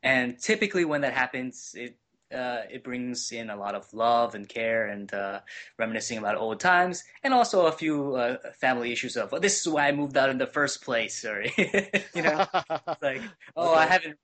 [0.04, 1.98] and typically when that happens, it
[2.34, 5.40] uh, it brings in a lot of love and care and uh,
[5.78, 9.68] reminiscing about old times, and also a few uh, family issues of, oh, "This is
[9.68, 13.22] why I moved out in the first place," or you know, it's like,
[13.56, 13.80] "Oh, okay.
[13.80, 14.18] I haven't."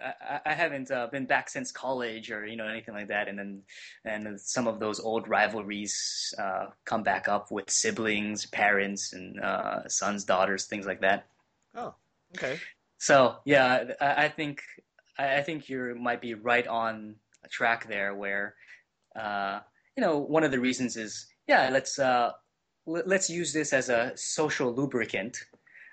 [0.00, 3.38] I, I haven't uh, been back since college, or you know anything like that, and
[3.38, 3.62] then
[4.04, 9.86] and some of those old rivalries uh, come back up with siblings, parents, and uh,
[9.88, 11.26] sons, daughters, things like that.
[11.74, 11.94] Oh,
[12.34, 12.58] okay.
[12.98, 14.62] So yeah, I, I think
[15.18, 18.54] I think you might be right on a track there where,
[19.18, 19.60] uh,
[19.96, 22.30] you know, one of the reasons is, yeah, let's uh,
[22.88, 25.36] l- let's use this as a social lubricant.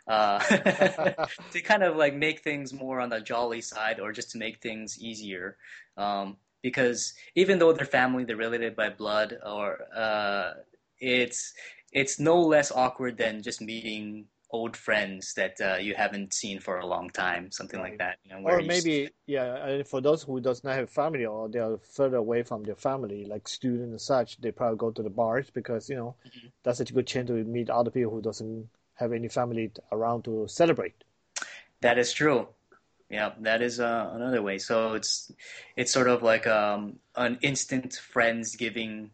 [0.07, 0.39] Uh,
[1.51, 4.59] to kind of like make things more on the jolly side or just to make
[4.59, 5.55] things easier
[5.97, 10.53] um, because even though they're family they're related by blood or uh,
[10.99, 11.53] it's
[11.91, 16.79] it's no less awkward than just meeting old friends that uh, you haven't seen for
[16.79, 18.17] a long time, something like that.
[18.23, 21.77] You know, or maybe, yeah, for those who does not have family or they are
[21.77, 25.49] further away from their family, like students and such, they probably go to the bars
[25.49, 26.47] because you know mm-hmm.
[26.63, 30.23] that's such a good chance to meet other people who doesn't have any family around
[30.23, 31.03] to celebrate.
[31.81, 32.47] That is true.
[33.09, 34.57] Yeah, that is uh, another way.
[34.57, 35.31] So it's
[35.75, 39.11] it's sort of like um, an instant friends giving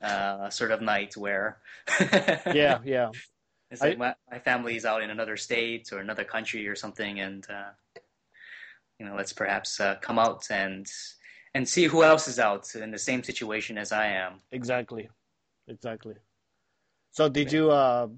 [0.00, 1.58] uh, sort of night where.
[2.00, 3.10] yeah, yeah.
[3.70, 7.20] It's like I, my, my family's out in another state or another country or something,
[7.20, 7.70] and uh,
[8.98, 10.86] you know, let's perhaps uh, come out and
[11.54, 14.40] and see who else is out in the same situation as I am.
[14.52, 15.08] Exactly,
[15.68, 16.14] exactly.
[17.12, 17.70] So, did you?
[17.70, 18.08] Uh,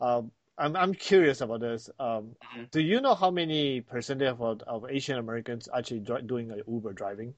[0.00, 0.22] uh,
[0.58, 1.88] I'm I'm curious about this.
[1.98, 2.64] Um, mm-hmm.
[2.70, 7.34] Do you know how many percentage of, of Asian Americans actually dri- doing Uber driving?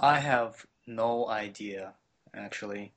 [0.00, 1.94] I have no idea,
[2.34, 2.92] actually.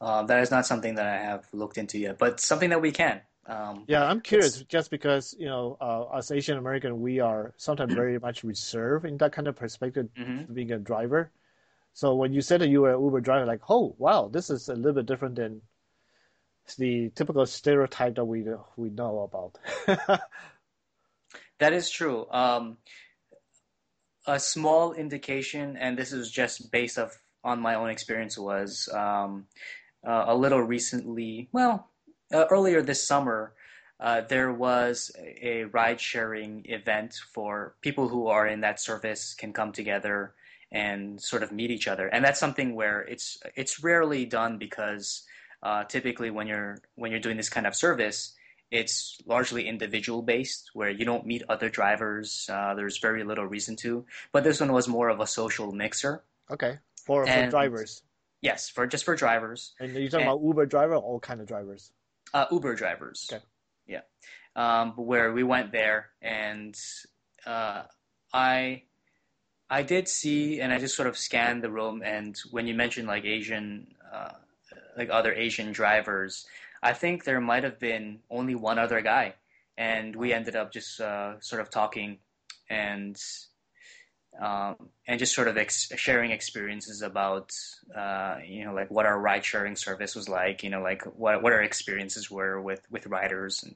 [0.00, 2.90] Um, that is not something that I have looked into yet, but something that we
[2.90, 3.20] can.
[3.46, 7.92] Um, yeah, I'm curious just because, you know, uh, as Asian American, we are sometimes
[7.92, 10.52] very much reserved in that kind of perspective, mm-hmm.
[10.52, 11.30] being a driver.
[11.92, 14.68] So when you said that you were an Uber driver, like, oh, wow, this is
[14.68, 15.62] a little bit different than
[16.78, 18.44] the typical stereotype that we
[18.76, 19.58] we know about.
[21.58, 22.26] that is true.
[22.30, 22.76] Um,
[24.26, 29.46] a small indication, and this is just based of on my own experience, was um,
[30.06, 31.90] uh, a little recently, well,
[32.32, 33.52] uh, earlier this summer,
[33.98, 39.52] uh, there was a ride sharing event for people who are in that service can
[39.52, 40.34] come together
[40.72, 42.06] and sort of meet each other.
[42.06, 45.24] And that's something where it's it's rarely done because
[45.62, 48.34] uh, typically when you're when you're doing this kind of service,
[48.70, 52.48] it's largely individual based where you don't meet other drivers.
[52.50, 54.06] Uh, there's very little reason to.
[54.32, 56.24] But this one was more of a social mixer.
[56.50, 58.02] Okay, for, for drivers.
[58.42, 59.74] Yes, for just for drivers.
[59.80, 61.92] And you're talking and, about Uber driver, or all kind of drivers.
[62.32, 63.28] Uh, Uber drivers.
[63.30, 63.42] Okay.
[63.86, 64.00] Yeah,
[64.56, 66.76] um, where we went there, and
[67.44, 67.82] uh,
[68.32, 68.82] I,
[69.68, 73.08] I did see, and I just sort of scanned the room, and when you mentioned
[73.08, 74.30] like Asian, uh,
[74.96, 76.46] like other Asian drivers,
[76.82, 79.34] I think there might have been only one other guy,
[79.76, 82.18] and we ended up just uh, sort of talking,
[82.68, 83.20] and
[84.38, 87.50] um, and just sort of ex- sharing experiences about
[87.96, 91.42] uh, you know like what our ride sharing service was like you know like what
[91.42, 93.62] what our experiences were with with riders.
[93.64, 93.74] And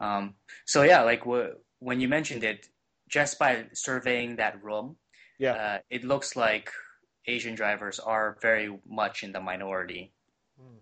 [0.00, 2.68] um, so yeah like w- when you mentioned it
[3.08, 4.96] just by surveying that room
[5.38, 5.52] yeah.
[5.52, 6.72] uh, it looks like
[7.26, 10.12] Asian drivers are very much in the minority.
[10.58, 10.78] Hmm.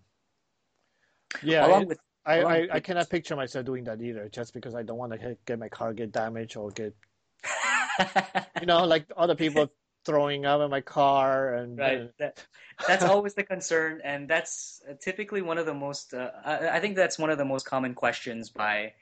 [1.41, 4.29] yeah along it, with I, I, I cannot picture myself doing that either.
[4.29, 6.95] Just because I don't want to get my car get damaged or get
[8.59, 9.71] you know, like other people
[10.05, 12.09] throwing up in my car and right.
[12.19, 12.45] That,
[12.87, 16.13] that's always the concern, and that's typically one of the most.
[16.13, 18.93] Uh, I, I, think that's one of the most common questions by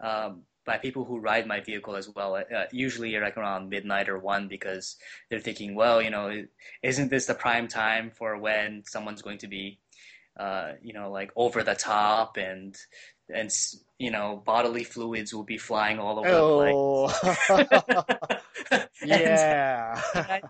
[0.00, 2.36] um, by people who ride my vehicle as well.
[2.36, 4.96] Uh, usually, like around midnight or one, because
[5.28, 6.44] they're thinking, well, you know,
[6.82, 9.78] isn't this the prime time for when someone's going to be,
[10.38, 12.76] uh, you know, like over the top and
[13.32, 13.50] and
[13.98, 17.08] you know bodily fluids will be flying all over oh.
[17.08, 18.28] the
[18.68, 18.88] place.
[19.04, 20.00] yeah.
[20.14, 20.42] I,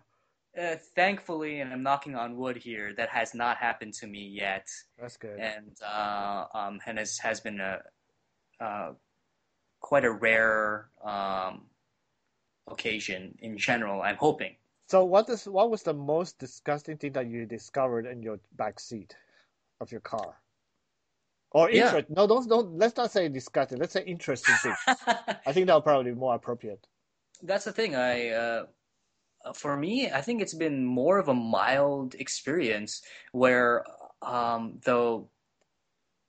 [0.59, 4.67] uh, thankfully, and I'm knocking on wood here, that has not happened to me yet.
[5.01, 5.39] That's good.
[5.39, 7.81] And uh, um, and has has been a
[8.61, 8.93] uh,
[9.81, 11.67] quite a rare um,
[12.67, 14.03] occasion in general.
[14.03, 14.57] I'm hoping.
[14.89, 18.81] So, what is what was the most disgusting thing that you discovered in your back
[18.81, 19.15] seat
[19.81, 20.35] of your car?
[21.51, 22.09] Or interest?
[22.11, 22.15] Yeah.
[22.15, 22.79] No, don't don't.
[22.79, 23.79] Let's not say disgusting.
[23.79, 24.75] Let's say interesting thing.
[25.47, 26.87] I think that would probably be more appropriate.
[27.43, 27.97] That's the thing.
[27.97, 28.67] I uh,
[29.55, 33.85] for me, I think it's been more of a mild experience where,
[34.23, 35.29] um, though,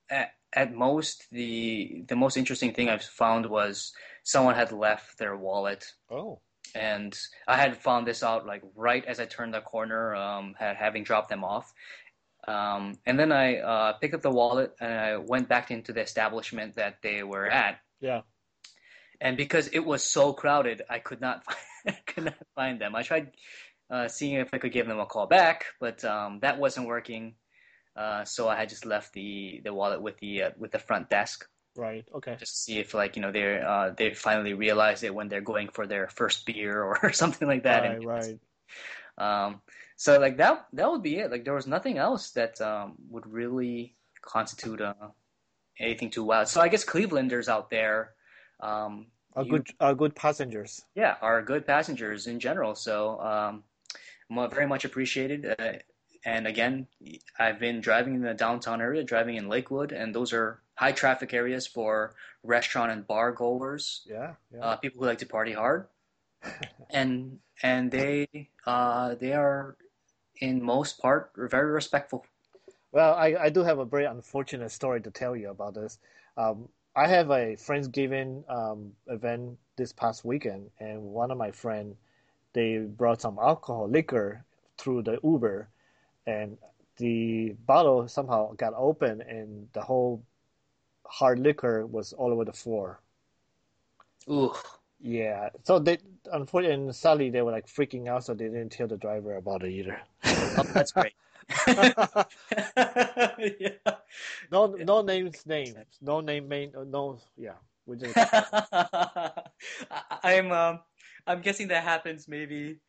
[0.10, 5.36] at, at most the the most interesting thing I've found was someone had left their
[5.36, 5.86] wallet.
[6.10, 6.40] Oh.
[6.76, 11.04] And I had found this out like right as I turned the corner, um, having
[11.04, 11.74] dropped them off.
[12.48, 16.02] Um, and then I uh, picked up the wallet and I went back into the
[16.02, 17.80] establishment that they were at.
[18.00, 18.22] Yeah.
[19.22, 21.44] And because it was so crowded, I could not
[21.84, 22.96] find, could not find them.
[22.96, 23.32] I tried
[23.90, 27.36] uh, seeing if I could give them a call back, but um, that wasn't working.
[27.96, 31.10] Uh, so I had just left the, the wallet with the uh, with the front
[31.10, 31.46] desk.
[31.76, 32.06] Right.
[32.16, 32.36] Okay.
[32.40, 35.42] Just to see if like you know they uh, they finally realize it when they're
[35.42, 38.04] going for their first beer or something like that.
[38.04, 38.40] Right.
[39.18, 39.46] right.
[39.46, 39.62] Um,
[40.00, 41.30] so like that that would be it.
[41.30, 44.94] Like there was nothing else that um, would really constitute uh,
[45.78, 46.48] anything too wild.
[46.48, 48.14] So I guess Clevelanders out there
[48.62, 50.82] um, are you, good are good passengers.
[50.96, 52.76] Yeah, are good passengers in general.
[52.76, 53.64] So um,
[54.50, 55.46] very much appreciated.
[55.46, 55.74] Uh,
[56.24, 56.88] and again,
[57.38, 61.34] I've been driving in the downtown area, driving in Lakewood, and those are high traffic
[61.34, 64.04] areas for restaurant and bar goers.
[64.06, 64.60] Yeah, yeah.
[64.62, 65.88] Uh, people who like to party hard,
[66.90, 69.76] and and they uh, they are
[70.40, 72.26] in most part very respectful.
[72.92, 76.00] Well, I, I do have a very unfortunate story to tell you about this.
[76.38, 81.96] Um, I have a Friendsgiving um, event this past weekend, and one of my friend
[82.54, 84.44] they brought some alcohol liquor
[84.78, 85.70] through the Uber,
[86.26, 86.58] and
[86.98, 90.24] the bottle somehow got open, and the whole
[91.06, 93.00] hard liquor was all over the floor.
[94.30, 94.54] Ooh.
[95.00, 95.50] Yeah.
[95.64, 95.98] So they
[96.32, 99.64] unfortunately and sadly they were like freaking out, so they didn't tell the driver about
[99.64, 100.00] it either.
[100.26, 101.14] oh, that's great.
[103.60, 103.96] yeah.
[104.52, 107.54] No, no names, names, no name, main, no, yeah.
[107.86, 108.16] We just.
[110.24, 110.80] I'm, um,
[111.26, 112.80] I'm guessing that happens maybe,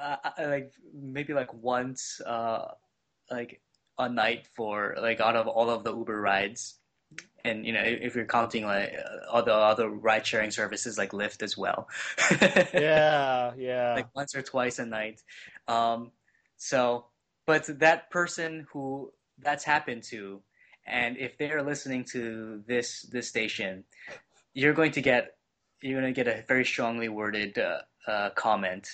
[0.00, 2.72] uh, like maybe like once, uh,
[3.30, 3.60] like
[3.98, 6.78] a night for like out of all of the Uber rides
[7.44, 8.94] and you know if you're counting like
[9.30, 11.88] other other ride sharing services like Lyft as well.
[12.74, 13.94] yeah, yeah.
[13.94, 15.22] Like once or twice a night.
[15.68, 16.12] Um,
[16.56, 17.06] so,
[17.46, 20.40] but that person who that's happened to,
[20.86, 23.84] and if they're listening to this this station,
[24.54, 25.36] you're going to get
[25.80, 28.88] you're going to get a very strongly worded uh, uh, comment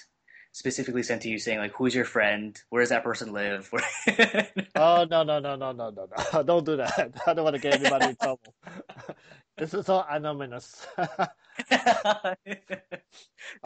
[0.58, 2.60] specifically sent to you saying like who's your friend?
[2.70, 3.70] Where does that person live?
[4.74, 6.42] Oh no no no no no no no.
[6.50, 7.14] Don't do that.
[7.26, 8.54] I don't want to get anybody in trouble.
[9.56, 10.86] This is all anonymous.
[10.98, 12.36] I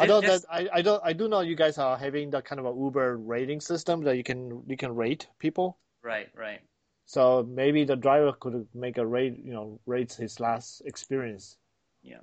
[0.07, 2.66] don't that I, I don't I do know you guys are having the kind of
[2.66, 5.78] a Uber rating system that you can you can rate people.
[6.02, 6.61] Right, right.
[7.05, 11.57] So maybe the driver could make a rate you know rates his last experience.
[12.02, 12.18] Yeah,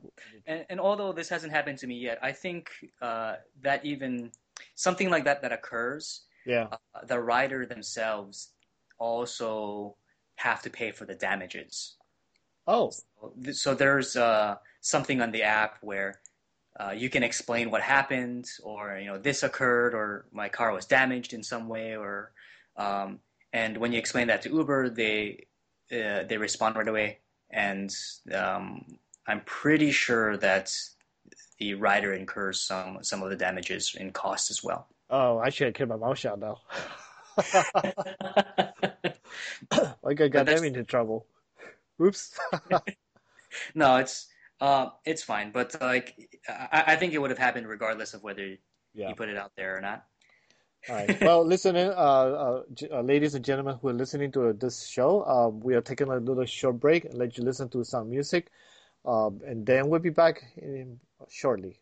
[0.45, 2.69] and and although this hasn't happened to me yet, I think
[3.01, 4.32] uh, that even
[4.75, 8.49] something like that that occurs, yeah, uh, the rider themselves
[8.97, 9.95] also
[10.35, 11.95] have to pay for the damages.
[12.67, 16.19] Oh, so, so there's uh, something on the app where
[16.79, 20.85] uh, you can explain what happened, or you know this occurred, or my car was
[20.85, 22.31] damaged in some way, or
[22.77, 23.19] um,
[23.53, 25.45] and when you explain that to Uber, they
[25.91, 27.19] uh, they respond right away,
[27.49, 27.93] and
[28.33, 28.85] um,
[29.27, 30.73] I'm pretty sure that
[31.59, 34.87] the rider incurs some some of the damages and costs as well.
[35.09, 36.59] Oh, I should have kept my mouth shut now.
[40.03, 41.25] like I got them into trouble.
[42.01, 42.39] Oops.
[43.75, 44.27] no, it's
[44.61, 48.57] uh, it's fine, but like I, I, think it would have happened regardless of whether
[48.93, 49.09] yeah.
[49.09, 50.05] you put it out there or not.
[50.87, 51.21] All right.
[51.21, 55.49] Well, listening, uh, uh, uh, ladies and gentlemen who are listening to this show, uh,
[55.49, 58.49] we are taking a little short break and let you listen to some music,
[59.09, 61.79] um, and then we'll be back in, shortly.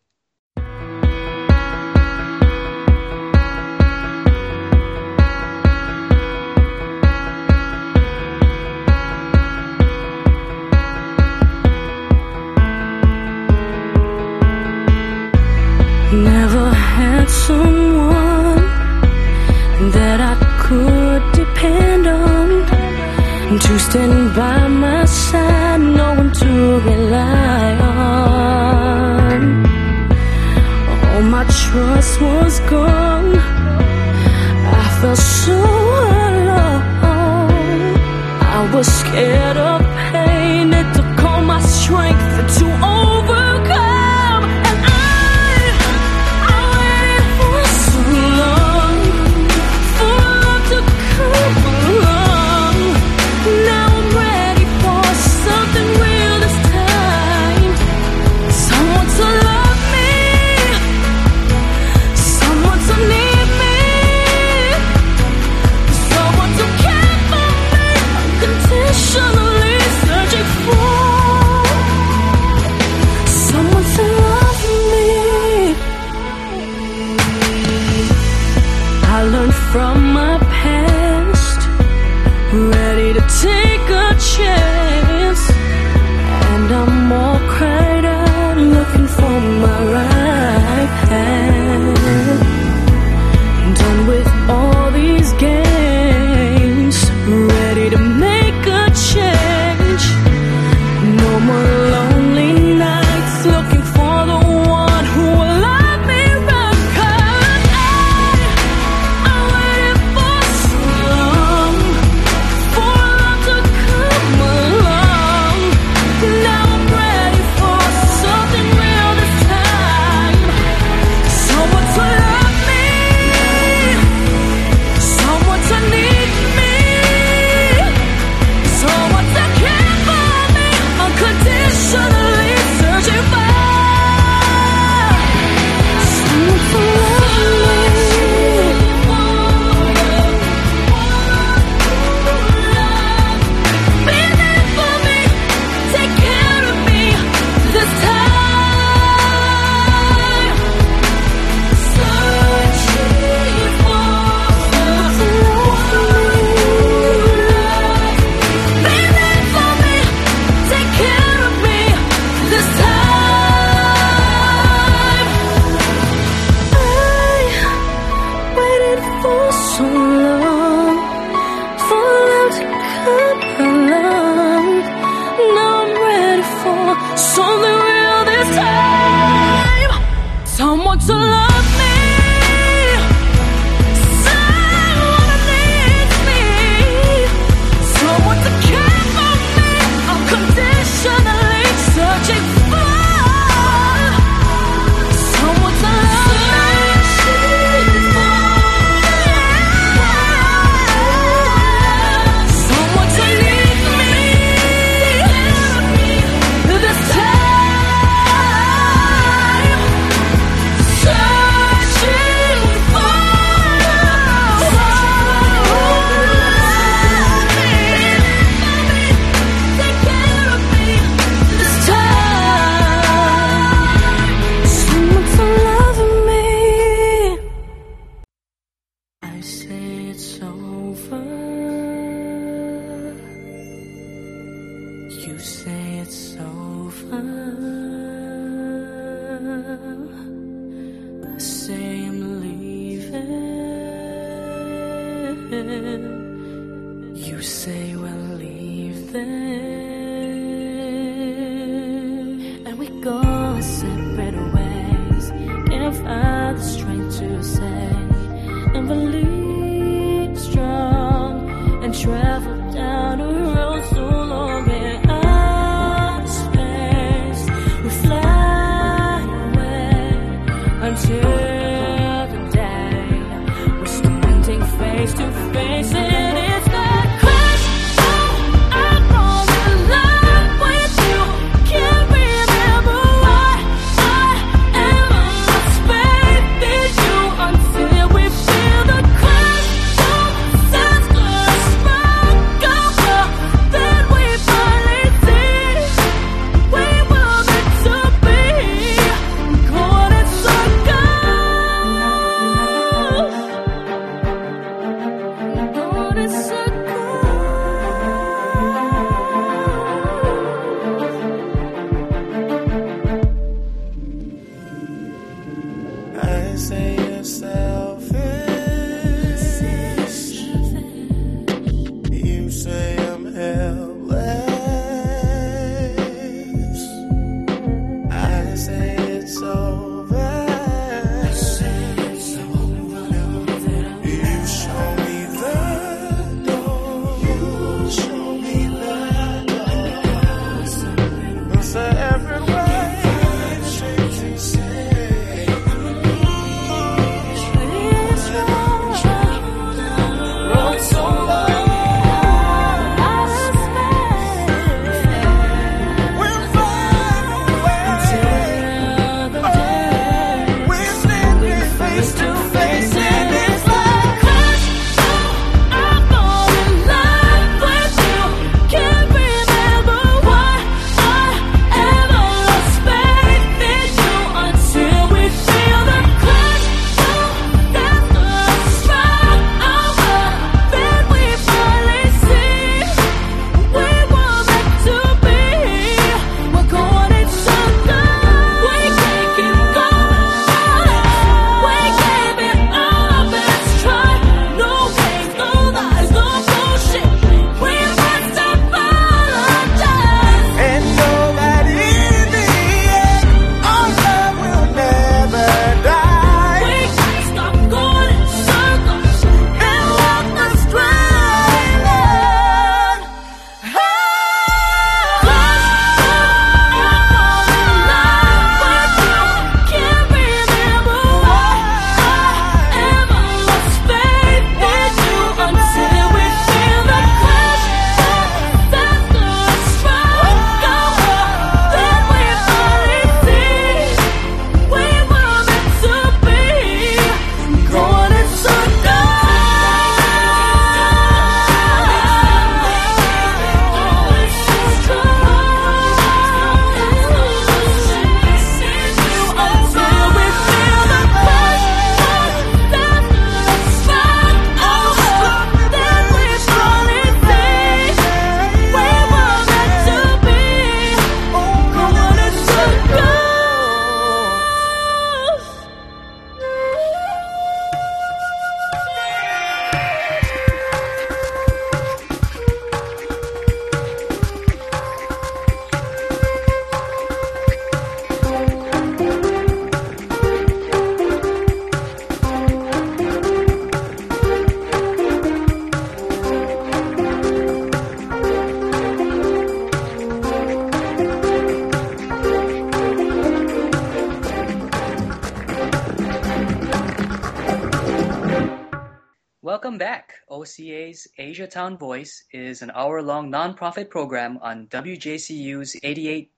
[500.47, 506.29] OCA's Asia Town Voice is an hour long nonprofit program on WJCU's 88.7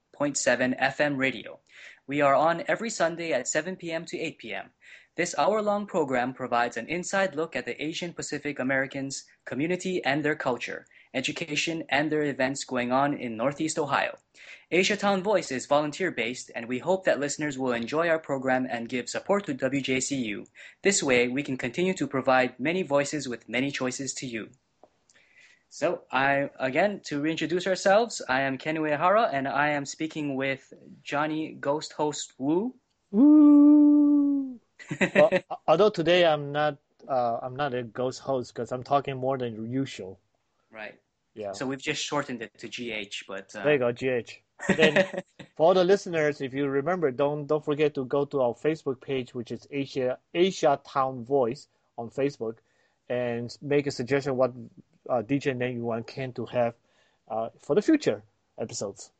[0.80, 1.60] FM radio.
[2.08, 4.04] We are on every Sunday at 7 p.m.
[4.06, 4.70] to 8 p.m.
[5.14, 10.24] This hour long program provides an inside look at the Asian Pacific Americans community and
[10.24, 14.18] their culture, education, and their events going on in Northeast Ohio.
[14.72, 18.88] Asiatown Voice is volunteer based, and we hope that listeners will enjoy our program and
[18.88, 20.46] give support to WJCU.
[20.82, 24.50] This way, we can continue to provide many voices with many choices to you.
[25.70, 30.72] So, I again to reintroduce ourselves, I am Ken Uehara, and I am speaking with
[31.02, 32.72] Johnny Ghost Host Wu.
[33.10, 34.60] Woo!
[35.16, 35.30] well,
[35.66, 36.76] although today I'm not,
[37.08, 40.20] uh, I'm not a ghost host because I'm talking more than usual.
[40.70, 40.94] Right.
[41.34, 41.52] Yeah.
[41.52, 43.64] So we've just shortened it to GH, but uh...
[43.64, 44.30] there you go, GH.
[44.68, 45.06] Then
[45.56, 49.00] for all the listeners, if you remember, don't don't forget to go to our Facebook
[49.00, 52.56] page, which is Asia Asia Town Voice on Facebook,
[53.08, 54.52] and make a suggestion what
[55.08, 56.74] uh, DJ name you want Ken to have
[57.30, 58.22] uh, for the future
[58.58, 59.10] episodes.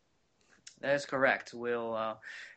[0.81, 1.53] That is correct.
[1.53, 2.15] We'll uh,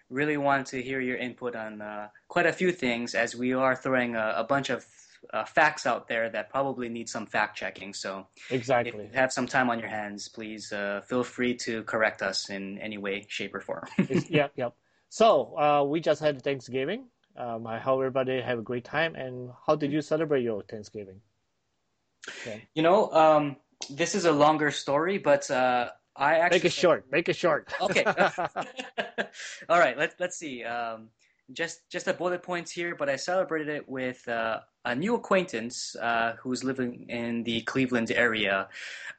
[0.10, 3.76] really want to hear your input on uh, quite a few things, as we are
[3.76, 4.86] throwing a, a bunch of
[5.32, 7.94] uh, facts out there that probably need some fact checking.
[7.94, 11.84] So exactly, if you have some time on your hands, please uh, feel free to
[11.84, 13.86] correct us in any way, shape, or form.
[14.30, 14.76] yep, yep.
[15.10, 17.06] So uh, we just had Thanksgiving.
[17.36, 19.16] Um, I hope everybody have a great time.
[19.16, 21.22] And how did you celebrate your Thanksgiving?
[22.30, 22.68] Okay.
[22.74, 23.58] You know, um,
[23.90, 27.06] this is a longer story, but uh, I actually make it short.
[27.12, 27.74] Make it short.
[27.82, 28.04] okay.
[29.70, 29.98] All right.
[29.98, 30.64] Let's let's see.
[30.64, 31.10] Um,
[31.54, 35.96] just just the bullet points here, but I celebrated it with uh, a new acquaintance
[35.96, 38.68] uh, who's living in the Cleveland area,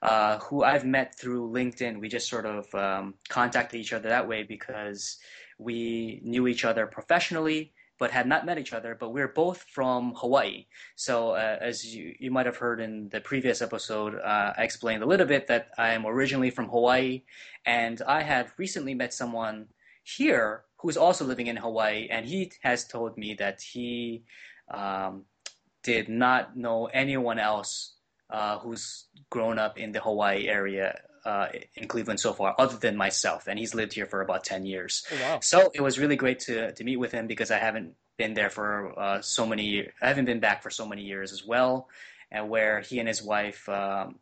[0.03, 2.01] uh, who I've met through LinkedIn.
[2.01, 5.19] We just sort of um, contacted each other that way because
[5.59, 8.97] we knew each other professionally but had not met each other.
[8.99, 10.67] But we're both from Hawaii.
[10.97, 15.03] So, uh, as you, you might have heard in the previous episode, uh, I explained
[15.03, 17.23] a little bit that I am originally from Hawaii,
[17.65, 19.69] and I had recently met someone
[20.03, 24.25] here who's also living in Hawaii, and he has told me that he
[24.69, 25.25] um,
[25.83, 27.95] did not know anyone else
[28.29, 32.99] uh, who's grown up in the Hawaii area uh, in Cleveland so far, other than
[32.99, 35.07] myself, and he's lived here for about ten years.
[35.11, 35.41] Oh, wow.
[35.41, 38.51] So it was really great to to meet with him because I haven't been there
[38.51, 39.65] for uh, so many.
[39.65, 39.93] years.
[40.03, 41.89] I haven't been back for so many years as well,
[42.31, 44.19] and where he and his wife um,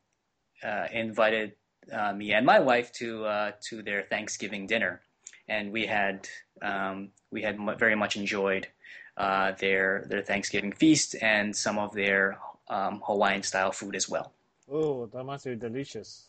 [0.62, 1.54] uh, invited
[1.90, 5.02] uh, me and my wife to uh, to their Thanksgiving dinner,
[5.48, 6.28] and we had
[6.60, 8.68] um, we had very much enjoyed
[9.16, 12.38] uh, their their Thanksgiving feast and some of their
[12.68, 14.32] um, Hawaiian style food as well.
[14.70, 16.28] Oh, that must be delicious.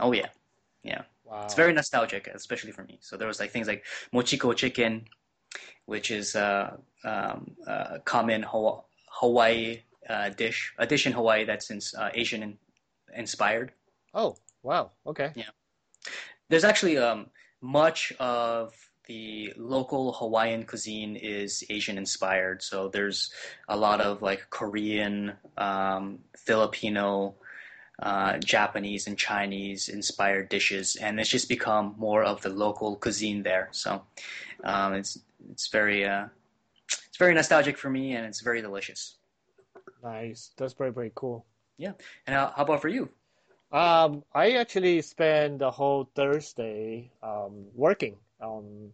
[0.00, 0.28] Oh yeah,
[0.82, 1.02] yeah.
[1.24, 1.42] Wow.
[1.44, 2.98] It's very nostalgic, especially for me.
[3.00, 3.84] So there was like things like
[4.14, 5.04] mochiko chicken,
[5.86, 11.80] which is uh, um, uh, common Hawaii uh, dish, a dish in Hawaii that's in,
[11.98, 12.58] uh, Asian in,
[13.14, 13.72] inspired.
[14.14, 14.90] Oh wow!
[15.06, 15.32] Okay.
[15.34, 15.50] Yeah.
[16.48, 17.26] There's actually um,
[17.60, 18.74] much of
[19.08, 22.62] the local Hawaiian cuisine is Asian inspired.
[22.62, 23.32] So there's
[23.68, 27.34] a lot of like Korean, um, Filipino,
[28.00, 33.42] uh, Japanese and Chinese inspired dishes, and it's just become more of the local cuisine
[33.42, 33.68] there.
[33.72, 34.02] So
[34.62, 35.18] um, it's
[35.50, 36.26] it's very uh,
[37.08, 39.16] it's very nostalgic for me, and it's very delicious.
[40.04, 41.46] Nice, that's very very cool.
[41.78, 41.92] Yeah,
[42.26, 43.08] and how, how about for you?
[43.72, 48.92] Um, I actually spent the whole Thursday um, working on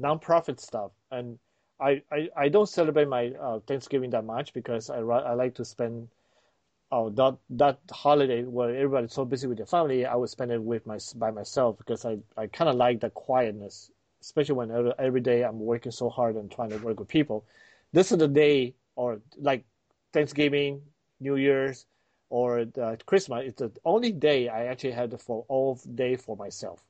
[0.00, 1.38] nonprofit stuff, and
[1.80, 5.64] I, I, I don't celebrate my uh, Thanksgiving that much because I I like to
[5.64, 6.08] spend
[6.92, 10.62] oh that that holiday where everybody's so busy with their family, I would spend it
[10.62, 13.90] with my by myself because I, I kind of like the quietness,
[14.20, 17.44] especially when every, every day I'm working so hard and trying to work with people.
[17.92, 19.64] This is the day or like
[20.12, 20.82] Thanksgiving,
[21.20, 21.86] New Year's,
[22.30, 22.64] or
[23.06, 23.44] Christmas.
[23.46, 26.82] It's the only day I actually had for all day for myself.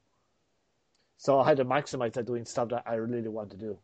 [1.18, 3.78] So I had to maximize that doing stuff that I really want to do.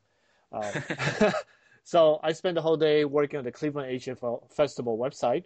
[0.52, 1.32] Um,
[1.84, 4.16] so I spent the whole day working on the Cleveland Asian
[4.50, 5.44] Festival website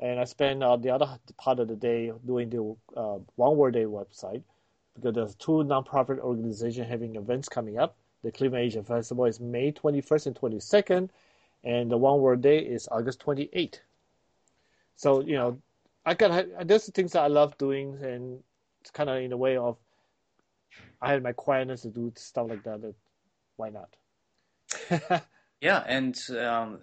[0.00, 3.74] and I spent uh, the other part of the day doing the uh, One World
[3.74, 4.42] Day website
[4.94, 7.96] because there's two nonprofit organizations having events coming up.
[8.22, 11.10] The Cleveland Asian Festival is May 21st and 22nd,
[11.62, 13.80] and the One World Day is August 28th.
[14.96, 15.58] So you know,
[16.04, 18.42] I got there's things that I love doing, and
[18.80, 19.76] it's kind of in a way of
[21.00, 22.82] I had my quietness to do stuff like that.
[22.82, 22.94] that
[23.56, 23.94] why not?
[25.60, 26.80] yeah, and um,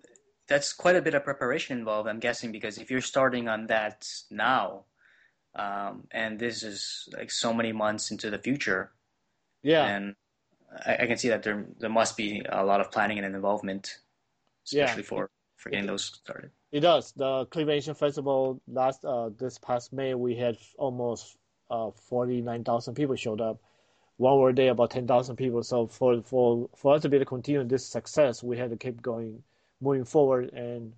[0.47, 4.07] that's quite a bit of preparation involved, I'm guessing, because if you're starting on that
[4.29, 4.85] now,
[5.55, 8.91] um, and this is like so many months into the future,
[9.63, 10.15] yeah, and
[10.85, 13.97] I, I, can see that there there must be a lot of planning and involvement,
[14.65, 15.07] especially yeah.
[15.07, 16.51] for for getting those started.
[16.71, 17.11] It does.
[17.11, 21.37] The Cleveland Asian Festival last uh, this past May, we had almost
[21.69, 23.59] uh, forty nine thousand people showed up.
[24.21, 25.63] One World Day, about ten thousand people.
[25.63, 28.77] So for for for us to be able to continue this success, we had to
[28.77, 29.41] keep going
[29.81, 30.93] moving forward and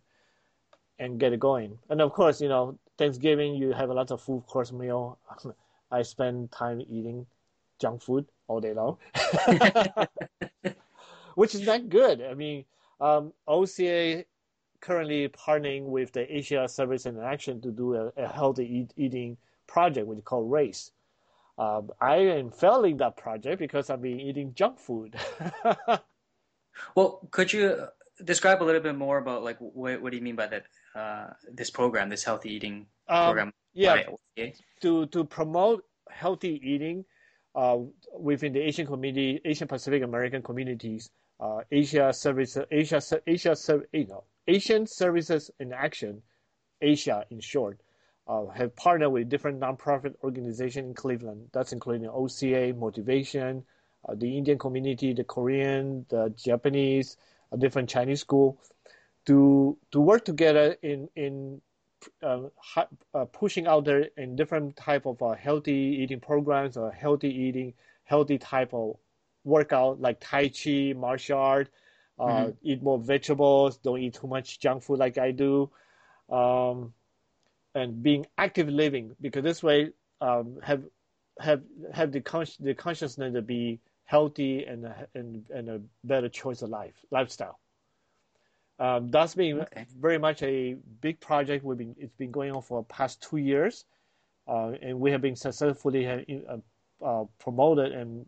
[1.00, 1.80] and get it going.
[1.90, 5.18] And of course, you know, Thanksgiving you have a lot of food course meal.
[5.92, 7.26] I spend time eating
[7.80, 8.98] junk food all day long,
[11.36, 12.22] which is not good.
[12.22, 12.66] I mean,
[13.00, 14.26] um, OCA
[14.82, 19.38] currently partnering with the Asia Service and Action to do a, a healthy eat, eating
[19.66, 20.92] project, which is called RACE.
[21.58, 25.16] Um, I am failing that project because I've been eating junk food.
[26.96, 27.88] well, could you
[28.24, 30.64] describe a little bit more about like what, what do you mean by that
[30.96, 33.48] uh, this program, this healthy eating um, program?
[33.48, 34.04] Um, yeah,
[34.82, 37.06] to to promote healthy eating
[37.56, 37.78] uh,
[38.18, 43.56] within the Asian community, Asian Pacific American communities, uh, Asia Services, Asia Asia
[43.92, 46.22] you know, Asian Services in Action,
[46.82, 47.80] Asia in short,
[48.28, 51.50] uh, have partnered with different nonprofit organizations in Cleveland.
[51.52, 53.64] That's including OCA, Motivation,
[54.08, 57.18] uh, the Indian community, the Korean, the Japanese,
[57.52, 58.60] a different Chinese school,
[59.26, 61.62] to to work together in in
[62.22, 62.42] uh,
[63.14, 67.74] uh, pushing out there in different type of uh, healthy eating programs or healthy eating,
[68.04, 68.98] healthy type of
[69.44, 71.70] workout like Tai Chi, martial art,
[72.20, 72.52] uh, mm-hmm.
[72.64, 75.70] eat more vegetables, don't eat too much junk food like I do,
[76.30, 76.94] um,
[77.76, 80.84] and being active living because this way um, have
[81.40, 81.62] have
[81.94, 86.62] have the con- the consciousness to be healthy and a, and, and a better choice
[86.62, 87.60] of life lifestyle.
[88.80, 89.86] Um, that's been okay.
[90.00, 91.64] very much a big project.
[91.64, 93.86] We've been it's been going on for past two years,
[94.48, 96.58] uh, and we have been successfully uh,
[97.04, 98.26] uh, promoted and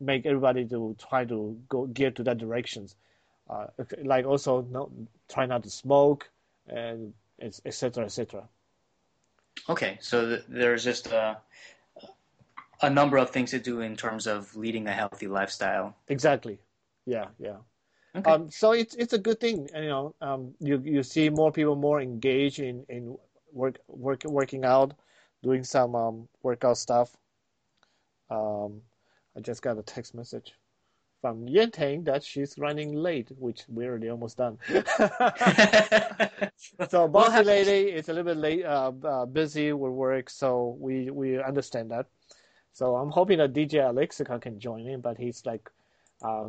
[0.00, 2.96] make everybody to try to go gear to that directions.
[3.50, 3.66] uh,
[4.02, 4.90] like also no,
[5.28, 6.30] try not to smoke
[6.68, 8.04] and etc.
[8.04, 8.48] etc.
[9.68, 11.38] Okay, so th- there's just a,
[12.82, 15.96] a number of things to do in terms of leading a healthy lifestyle.
[16.08, 16.58] Exactly.
[17.06, 17.56] Yeah, yeah.
[18.16, 18.30] Okay.
[18.30, 20.14] Um, so it's it's a good thing, you know.
[20.20, 23.16] Um, you you see more people more engaged in in
[23.52, 24.94] work work working out,
[25.42, 27.16] doing some um, workout stuff.
[28.30, 28.82] Um,
[29.36, 30.54] I just got a text message
[31.24, 34.58] from Yentang that she's running late, which we're already almost done.
[36.90, 40.76] so bossy we'll lady is a little bit late, uh, uh, busy with work, so
[40.78, 42.08] we we understand that.
[42.74, 45.70] So I'm hoping that DJ Alexica can join in, but he's like
[46.22, 46.48] uh,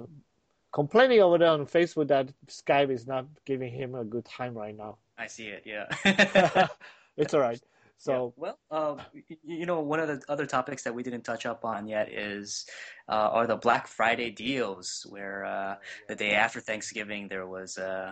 [0.73, 4.75] complaining over there on Facebook that Skype is not giving him a good time right
[4.75, 4.97] now.
[5.17, 5.63] I see it.
[5.65, 5.85] Yeah.
[7.15, 7.61] it's all right.
[7.97, 8.41] So yeah.
[8.41, 9.03] well, uh,
[9.43, 12.65] you know, one of the other topics that we didn't touch up on yet is
[13.09, 15.75] uh, are the Black Friday deals, where uh,
[16.07, 18.11] the day after Thanksgiving there was uh,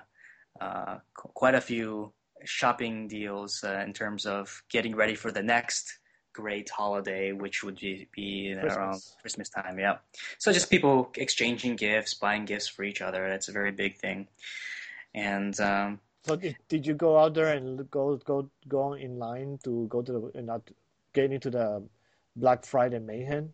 [0.60, 2.14] uh, quite a few
[2.46, 6.00] shopping deals uh, in terms of getting ready for the next
[6.34, 8.76] great holiday, which would be, be Christmas.
[8.76, 9.78] around Christmas time.
[9.78, 9.98] Yeah,
[10.40, 13.28] so just people exchanging gifts, buying gifts for each other.
[13.30, 14.28] That's a very big thing,
[15.14, 15.60] and.
[15.60, 19.88] Um, so did, did you go out there and go go go in line to
[19.88, 20.62] go to the not
[21.14, 21.84] get into the
[22.36, 23.54] Black Friday mayhem?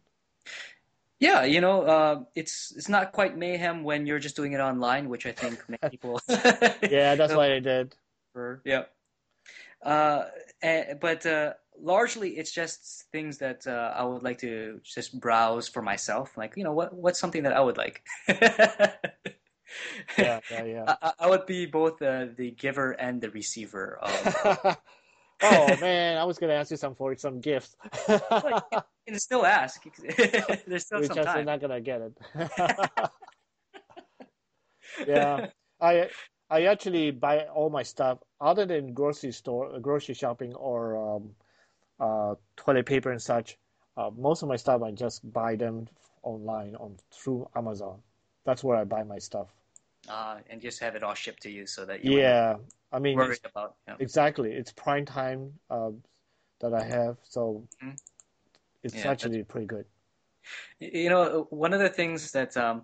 [1.20, 5.10] Yeah, you know, uh, it's it's not quite mayhem when you're just doing it online,
[5.10, 6.22] which I think many people.
[6.30, 7.96] yeah, that's why I did.
[8.64, 8.84] Yeah,
[9.84, 10.26] uh,
[10.62, 15.68] and, but uh, largely it's just things that uh, I would like to just browse
[15.68, 16.38] for myself.
[16.38, 18.04] Like, you know, what what's something that I would like
[20.18, 20.96] yeah, yeah, yeah.
[21.02, 24.00] I, I would be both uh, the giver and the receiver.
[24.02, 24.78] Of...
[25.44, 27.76] oh man, I was gonna ask you some for some gifts.
[28.08, 28.20] you
[29.08, 29.84] can still ask.
[30.68, 31.46] There's still we some just time.
[31.46, 32.18] not gonna get it.
[35.08, 35.48] yeah,
[35.80, 36.10] I
[36.50, 41.30] I actually buy all my stuff other than grocery store, grocery shopping, or um,
[42.00, 43.58] uh, toilet paper and such.
[43.98, 45.88] Uh, most of my stuff I just buy them
[46.24, 48.00] online on through Amazon.
[48.46, 49.50] That's where I buy my stuff
[50.10, 52.56] uh, and just have it all shipped to you so that you yeah
[52.92, 53.96] I mean worried about yeah.
[54.00, 55.92] exactly it's prime time uh,
[56.62, 57.96] that I have so mm-hmm.
[58.84, 59.86] it's yeah, actually pretty good.
[60.80, 62.84] You know, one of the things that um,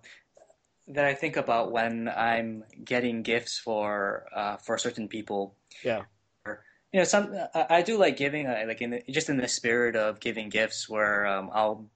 [0.88, 5.55] that I think about when I'm getting gifts for uh, for certain people.
[5.84, 6.03] Yeah.
[6.45, 9.95] you know, some I, do like giving, uh, like in the, just in the spirit
[9.95, 11.89] of giving gifts, where um, I'll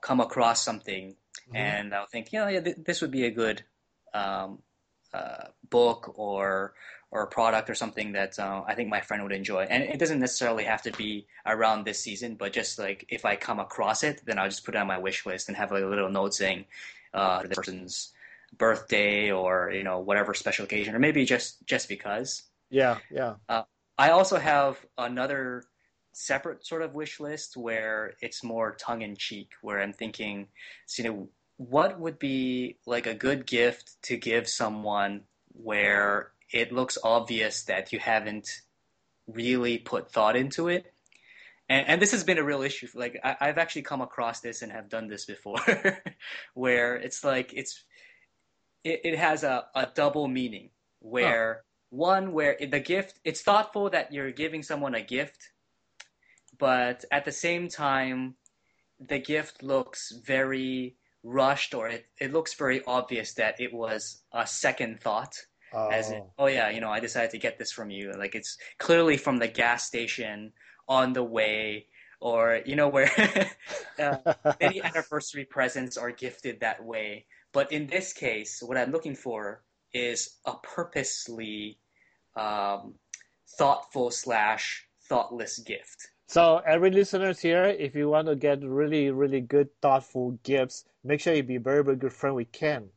[0.00, 1.56] come across something mm-hmm.
[1.56, 3.62] and I'll think, you know, yeah, th- this would be a good
[4.14, 4.58] um,
[5.12, 6.74] uh, book or
[7.10, 9.64] or a product or something that uh, I think my friend would enjoy.
[9.64, 13.36] And it doesn't necessarily have to be around this season, but just like if I
[13.36, 15.82] come across it, then I'll just put it on my wish list and have like
[15.82, 16.64] a little note saying
[17.12, 18.12] uh, the person's
[18.56, 22.44] birthday or you know whatever special occasion, or maybe just just because.
[22.70, 23.34] Yeah, yeah.
[23.48, 23.64] Uh,
[23.98, 25.64] I also have another
[26.12, 30.48] separate sort of wish list where it's more tongue in cheek, where I'm thinking,
[30.96, 31.28] you know,
[31.68, 37.92] what would be like a good gift to give someone where it looks obvious that
[37.92, 38.48] you haven't
[39.26, 40.92] really put thought into it?
[41.68, 42.88] And, and this has been a real issue.
[42.94, 45.60] Like I, have actually come across this and have done this before,
[46.54, 47.84] where it's like it's
[48.82, 50.70] it, it has a, a double meaning.
[50.98, 55.50] Where one where the gift it's thoughtful that you're giving someone a gift,
[56.58, 58.34] but at the same time,
[59.00, 64.46] the gift looks very rushed or it, it looks very obvious that it was a
[64.46, 65.34] second thought.
[65.74, 65.88] Oh.
[65.88, 68.12] As in, oh yeah, you know, I decided to get this from you.
[68.12, 70.52] Like it's clearly from the gas station
[70.88, 71.86] on the way,
[72.20, 73.10] or you know where
[73.98, 74.16] uh,
[74.60, 77.26] many anniversary presents are gifted that way.
[77.52, 79.62] But in this case, what I'm looking for
[79.94, 81.78] is a purposely
[82.36, 82.94] um,
[83.58, 86.08] thoughtful slash thoughtless gift.
[86.32, 91.20] So every listeners here, if you want to get really, really good, thoughtful gifts, make
[91.20, 92.88] sure you be very, very good friend with Ken.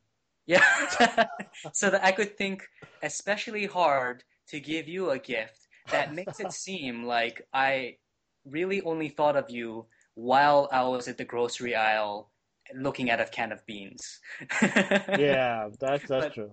[0.46, 0.64] Yeah.
[1.74, 2.66] so that I could think
[3.02, 7.98] especially hard to give you a gift that makes it seem like I
[8.46, 9.84] really only thought of you
[10.14, 12.30] while I was at the grocery aisle
[12.74, 14.18] looking at a can of beans.
[14.62, 16.52] yeah, that's that's but true.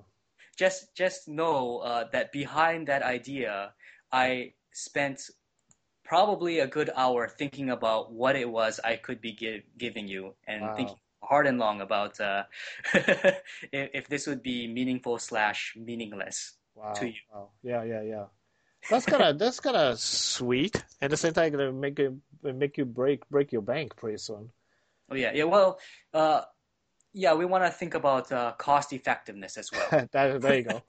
[0.58, 3.72] Just just know uh, that behind that idea,
[4.12, 5.22] I spent
[6.04, 10.34] probably a good hour thinking about what it was I could be give, giving you
[10.48, 10.76] and wow.
[10.76, 12.44] thinking hard and long about uh,
[12.94, 13.42] if,
[13.72, 16.94] if, this would be meaningful slash meaningless wow.
[16.94, 17.14] to you.
[17.34, 17.50] Wow.
[17.64, 18.26] Yeah, yeah, yeah.
[18.90, 20.84] That's kind of that's kind of sweet.
[21.02, 24.50] At the same time, gonna make it make you break break your bank pretty soon.
[25.10, 25.46] Oh yeah, yeah.
[25.46, 25.80] Well,
[26.14, 26.42] uh,
[27.14, 30.08] yeah, we want to think about uh, cost effectiveness as well.
[30.12, 30.84] that, there you go.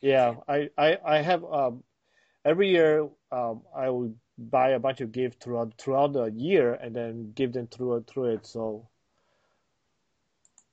[0.00, 1.82] yeah, I, I, I have um,
[2.44, 6.94] every year um, I will buy a bunch of gifts throughout throughout the year and
[6.94, 8.46] then give them through through it.
[8.46, 8.88] So,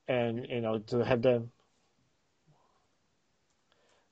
[0.08, 1.51] and you know to have them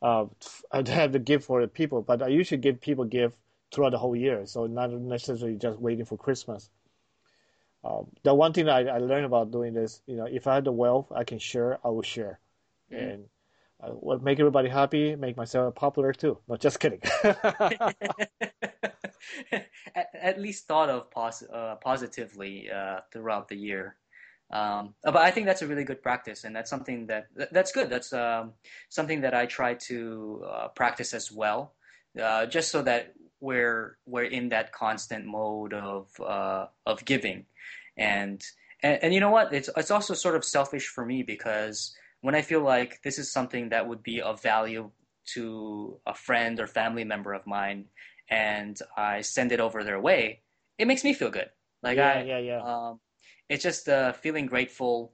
[0.01, 0.25] uh,
[0.71, 3.35] I have the gift for the people, but I usually give people gift
[3.71, 6.69] throughout the whole year, so not necessarily just waiting for Christmas.
[7.83, 10.65] Um, the one thing I, I learned about doing this, you know, if I had
[10.65, 12.39] the wealth I can share, I will share,
[12.91, 13.03] mm-hmm.
[13.03, 13.25] and
[13.81, 16.37] uh, make everybody happy, make myself popular too.
[16.47, 17.01] No, just kidding.
[19.53, 23.95] at, at, least thought of pos- uh, positively uh, throughout the year.
[24.51, 27.89] Um, but I think that's a really good practice, and that's something that that's good.
[27.89, 28.51] That's um,
[28.89, 31.73] something that I try to uh, practice as well,
[32.21, 37.45] uh, just so that we're we're in that constant mode of uh, of giving,
[37.95, 38.43] and,
[38.83, 39.53] and and you know what?
[39.53, 43.31] It's it's also sort of selfish for me because when I feel like this is
[43.31, 44.91] something that would be of value
[45.33, 47.85] to a friend or family member of mine,
[48.29, 50.41] and I send it over their way,
[50.77, 51.49] it makes me feel good.
[51.83, 52.61] Like yeah, I, yeah, yeah.
[52.61, 52.99] Um,
[53.49, 55.13] it's just uh, feeling grateful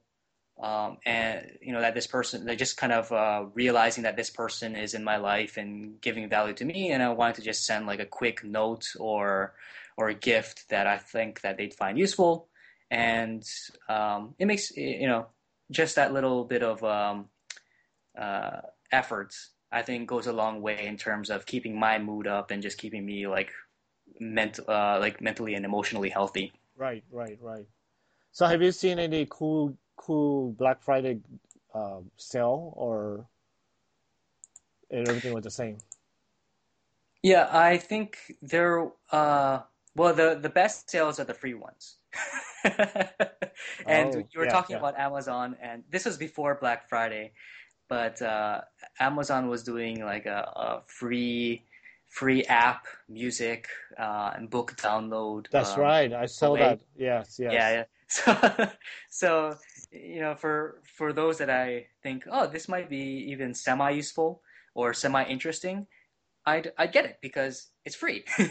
[0.62, 4.30] um, and you know that this person they just kind of uh, realizing that this
[4.30, 7.66] person is in my life and giving value to me and i wanted to just
[7.66, 9.53] send like a quick note or
[9.97, 12.47] or a gift that i think that they'd find useful
[12.89, 13.43] and
[13.89, 15.28] um, it makes you know
[15.72, 17.30] just that little bit of um,
[18.18, 18.61] uh,
[18.91, 19.36] effort
[19.72, 22.78] i think goes a long way in terms of keeping my mood up and just
[22.78, 23.51] keeping me like
[24.20, 27.68] ment- uh, like mentally and emotionally healthy right right right
[28.32, 31.20] so have you seen any cool cool Black Friday
[31.74, 33.26] uh, sale or
[34.91, 35.78] everything was the same?
[37.24, 38.91] Yeah, I think there.
[39.11, 39.61] Uh,
[39.95, 41.97] well, the the best sales are the free ones.
[43.86, 44.80] and oh, you were yeah, talking yeah.
[44.80, 47.34] about Amazon, and this was before Black Friday,
[47.88, 48.61] but uh,
[48.99, 51.63] Amazon was doing like a, a free
[52.07, 53.68] free app, music,
[53.99, 55.47] uh, and book download.
[55.51, 56.13] That's um, right.
[56.13, 56.59] I saw away.
[56.59, 56.82] that.
[56.97, 57.53] Yes, yes.
[57.53, 57.84] Yeah, yeah.
[58.09, 58.70] So,
[59.09, 59.57] so
[59.91, 64.41] you know, for for those that I think, oh, this might be even semi useful
[64.76, 65.88] or semi interesting,
[66.48, 68.24] I'd I'd get it because it's free.
[68.39, 68.50] and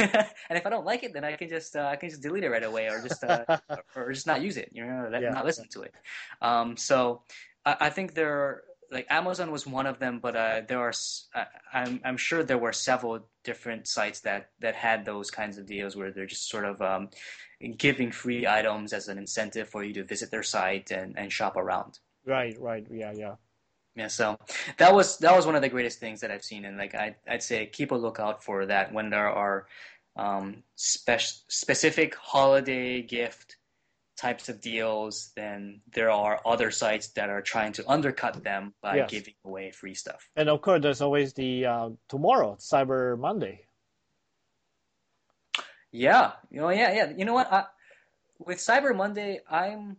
[0.50, 2.50] if I don't like it, then I can just uh, I can just delete it
[2.50, 3.44] right away or just uh,
[3.96, 4.68] or just not use it.
[4.72, 5.30] You know, yeah.
[5.30, 5.94] not listen to it.
[6.42, 7.22] Um, so
[7.64, 10.92] I, I think there are like Amazon was one of them, but uh, there are
[11.72, 15.96] I'm I'm sure there were several different sites that that had those kinds of deals
[15.96, 17.08] where they're just sort of um,
[17.78, 21.56] giving free items as an incentive for you to visit their site and, and shop
[21.56, 21.98] around.
[22.26, 23.34] Right, right, yeah, yeah.
[23.96, 24.38] Yeah, so
[24.76, 27.16] that was that was one of the greatest things that I've seen, and like I
[27.26, 29.66] I'd say keep a lookout for that when there are
[30.16, 33.56] um, spe- specific holiday gift
[34.16, 38.96] types of deals, then there are other sites that are trying to undercut them by
[38.96, 39.10] yes.
[39.10, 40.28] giving away free stuff.
[40.36, 43.66] And of course, there's always the uh, tomorrow, Cyber Monday.
[45.90, 47.12] Yeah, you know, yeah, yeah.
[47.16, 47.50] You know what?
[47.50, 47.64] I,
[48.38, 49.96] with Cyber Monday, I'm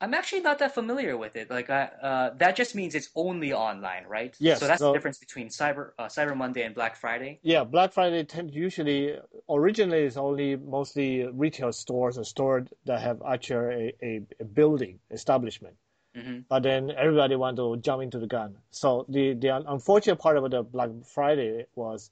[0.00, 1.50] I'm actually not that familiar with it.
[1.50, 4.34] Like, I, uh, that just means it's only online, right?
[4.38, 4.60] Yes.
[4.60, 7.40] So that's so, the difference between Cyber uh, Cyber Monday and Black Friday.
[7.42, 9.18] Yeah, Black Friday tend, usually
[9.50, 15.00] originally is only mostly retail stores or stores that have actually a, a, a building
[15.10, 15.74] establishment.
[16.16, 16.40] Mm-hmm.
[16.48, 18.56] But then everybody want to jump into the gun.
[18.70, 22.10] So the the unfortunate part about the Black Friday was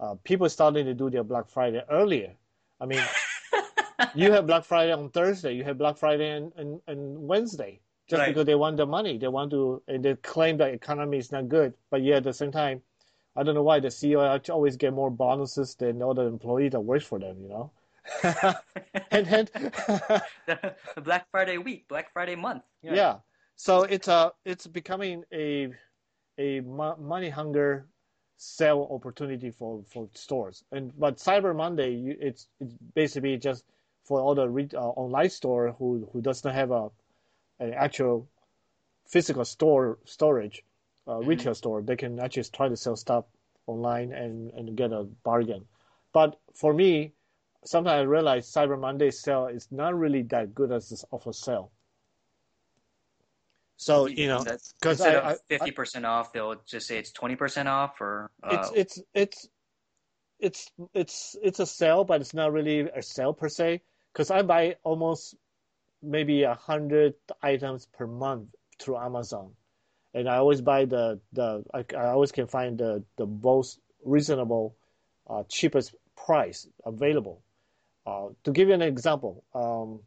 [0.00, 2.32] uh, people starting to do their Black Friday earlier.
[2.80, 3.02] I mean.
[4.14, 5.52] You have Black Friday on Thursday.
[5.54, 8.28] You have Black Friday and, and, and Wednesday just right.
[8.28, 9.18] because they want the money.
[9.18, 11.74] They want to, and they claim that economy is not good.
[11.90, 12.82] But yet at the same time,
[13.36, 16.80] I don't know why the CEO always get more bonuses than all the employees that
[16.80, 17.36] works for them.
[17.42, 17.70] You know.
[19.10, 19.48] and, and
[20.46, 22.62] the, the Black Friday week, Black Friday month.
[22.82, 22.94] Yeah.
[22.94, 23.16] yeah.
[23.56, 25.68] So it's a it's becoming a
[26.38, 27.86] a money hunger
[28.38, 30.64] sale opportunity for, for stores.
[30.72, 33.64] And but Cyber Monday, you, it's it's basically just
[34.08, 36.88] for all the re- uh, online store who who doesn't have a
[37.60, 38.26] an actual
[39.06, 40.64] physical store storage
[41.06, 41.28] uh, mm-hmm.
[41.28, 43.24] retail store, they can actually try to sell stuff
[43.66, 45.64] online and, and get a bargain.
[46.12, 47.12] But for me,
[47.64, 51.70] sometimes I realize Cyber Monday sale is not really that good as this offer sale.
[53.76, 57.36] So you know, because instead I, of fifty percent off, they'll just say it's twenty
[57.36, 58.56] percent off, or uh...
[58.56, 59.48] it's it's it's
[60.40, 63.82] it's it's it's a sale, but it's not really a sale per se
[64.12, 65.36] because I buy almost
[66.02, 68.48] maybe a hundred items per month
[68.78, 69.52] through Amazon,
[70.14, 74.76] and I always buy the the I, I always can find the the most reasonable,
[75.28, 77.42] uh, cheapest price available.
[78.06, 80.00] Uh, to give you an example, um,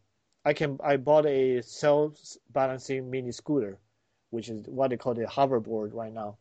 [0.44, 2.18] I can I bought a self
[2.52, 3.78] balancing mini scooter,
[4.32, 6.38] which is what they call the hoverboard right now.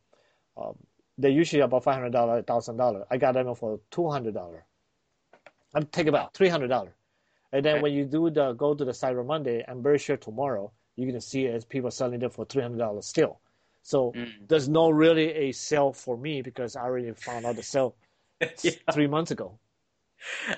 [0.57, 0.75] Um,
[1.19, 3.05] they're usually about five hundred dollar, thousand dollar.
[3.11, 4.65] I got them for two hundred dollar.
[5.75, 6.95] I'm take about three hundred dollar.
[7.53, 10.73] And then when you do the go to the Cyber Monday, I'm very sure tomorrow
[10.97, 13.41] you're gonna see as people selling them for three hundred dollars still.
[13.83, 14.31] So mm.
[14.47, 17.97] there's no really a sale for me because I already found out the sale
[18.63, 18.73] yeah.
[18.93, 19.59] three months ago.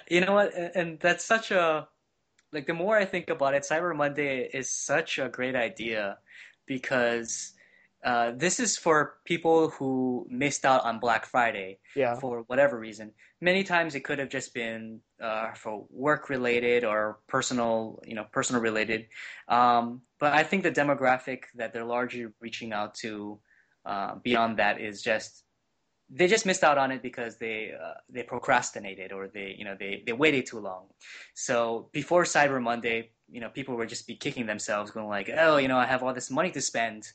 [0.09, 0.53] You know what?
[0.55, 1.88] And that's such a
[2.53, 6.18] like the more I think about it, Cyber Monday is such a great idea
[6.66, 7.53] because
[8.05, 12.17] uh, this is for people who missed out on Black Friday yeah.
[12.17, 13.13] for whatever reason.
[13.41, 18.27] Many times it could have just been uh, for work related or personal, you know,
[18.33, 19.07] personal related.
[19.49, 23.39] Um, but I think the demographic that they're largely reaching out to
[23.87, 25.45] uh, beyond that is just
[26.15, 29.77] they just missed out on it because they uh, they procrastinated or they you know
[29.79, 30.87] they they waited too long.
[31.35, 35.57] So before Cyber Monday, you know, people were just be kicking themselves, going like, oh,
[35.57, 37.11] you know, I have all this money to spend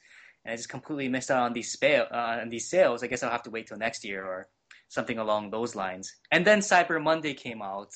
[0.48, 3.04] and I just completely missed out on these spa- uh, on these sales.
[3.04, 4.48] I guess I'll have to wait till next year or
[4.88, 6.16] something along those lines.
[6.32, 7.92] And then Cyber Monday came out,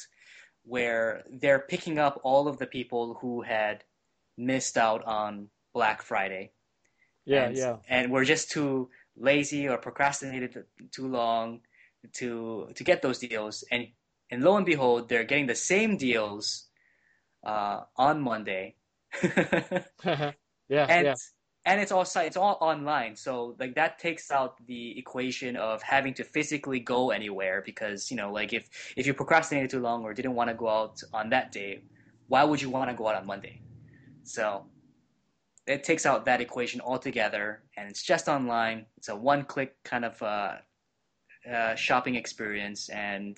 [0.64, 3.86] where they're picking up all of the people who had
[4.38, 6.52] missed out on Black Friday.
[7.24, 7.78] Yeah, and, yeah.
[7.88, 11.62] And we're just too lazy or procrastinated too long
[12.16, 13.64] to to get those deals.
[13.72, 13.88] And
[14.30, 16.68] and lo and behold, they're getting the same deals
[17.45, 18.76] uh, on Monday.
[19.24, 20.34] yeah,
[20.89, 21.16] and, yeah
[21.66, 23.16] and it's all it's all online.
[23.16, 28.18] So like that takes out the equation of having to physically go anywhere because you
[28.18, 31.30] know like if if you procrastinated too long or didn't want to go out on
[31.30, 31.82] that day
[32.32, 33.59] why would you want to go out on monday?
[34.24, 34.66] So
[35.68, 38.86] it takes out that equation altogether and it's just online.
[38.95, 40.53] It's a one click kind of uh,
[41.53, 43.38] uh, shopping experience and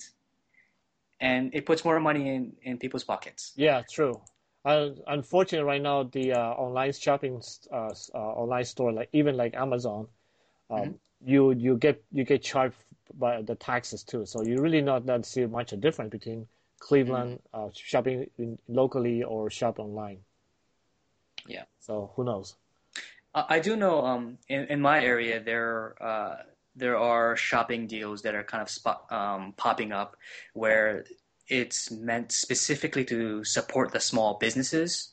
[1.19, 3.53] and it puts more money in in people's pockets.
[3.55, 4.21] Yeah true
[4.65, 7.41] uh, unfortunately, right now the uh, online shopping
[7.71, 10.07] uh, uh, online store, like even like Amazon,
[10.69, 10.91] um, mm-hmm.
[11.25, 12.75] you you get you get charged
[13.15, 14.25] by the taxes too.
[14.25, 16.47] So you really not not see much a difference between
[16.79, 17.67] Cleveland mm-hmm.
[17.67, 20.19] Uh, shopping in, locally or shop online.
[21.47, 21.63] Yeah.
[21.79, 22.55] So who knows?
[23.35, 26.35] I do know um, in in my area there uh,
[26.75, 30.15] there are shopping deals that are kind of spot, um, popping up
[30.53, 31.05] where
[31.47, 35.09] it's meant specifically to support the small businesses.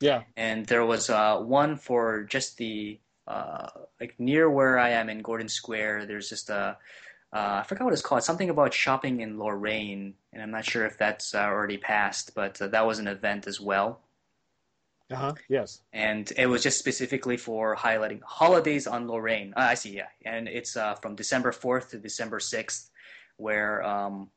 [0.00, 0.22] Yeah.
[0.36, 3.68] And there was uh, one for just the uh,
[4.00, 6.06] like near where I am in Gordon Square.
[6.06, 6.76] There's just a
[7.32, 8.24] uh, I forgot what it's called.
[8.24, 12.60] Something about shopping in Lorain, and I'm not sure if that's uh, already passed, but
[12.60, 14.00] uh, that was an event as well.
[15.12, 15.34] Uh huh.
[15.48, 15.80] Yes.
[15.92, 19.54] And it was just specifically for highlighting holidays on Lorain.
[19.56, 19.94] Uh, I see.
[19.94, 22.88] Yeah, and it's from December 4th to December 6th,
[23.36, 24.28] where um,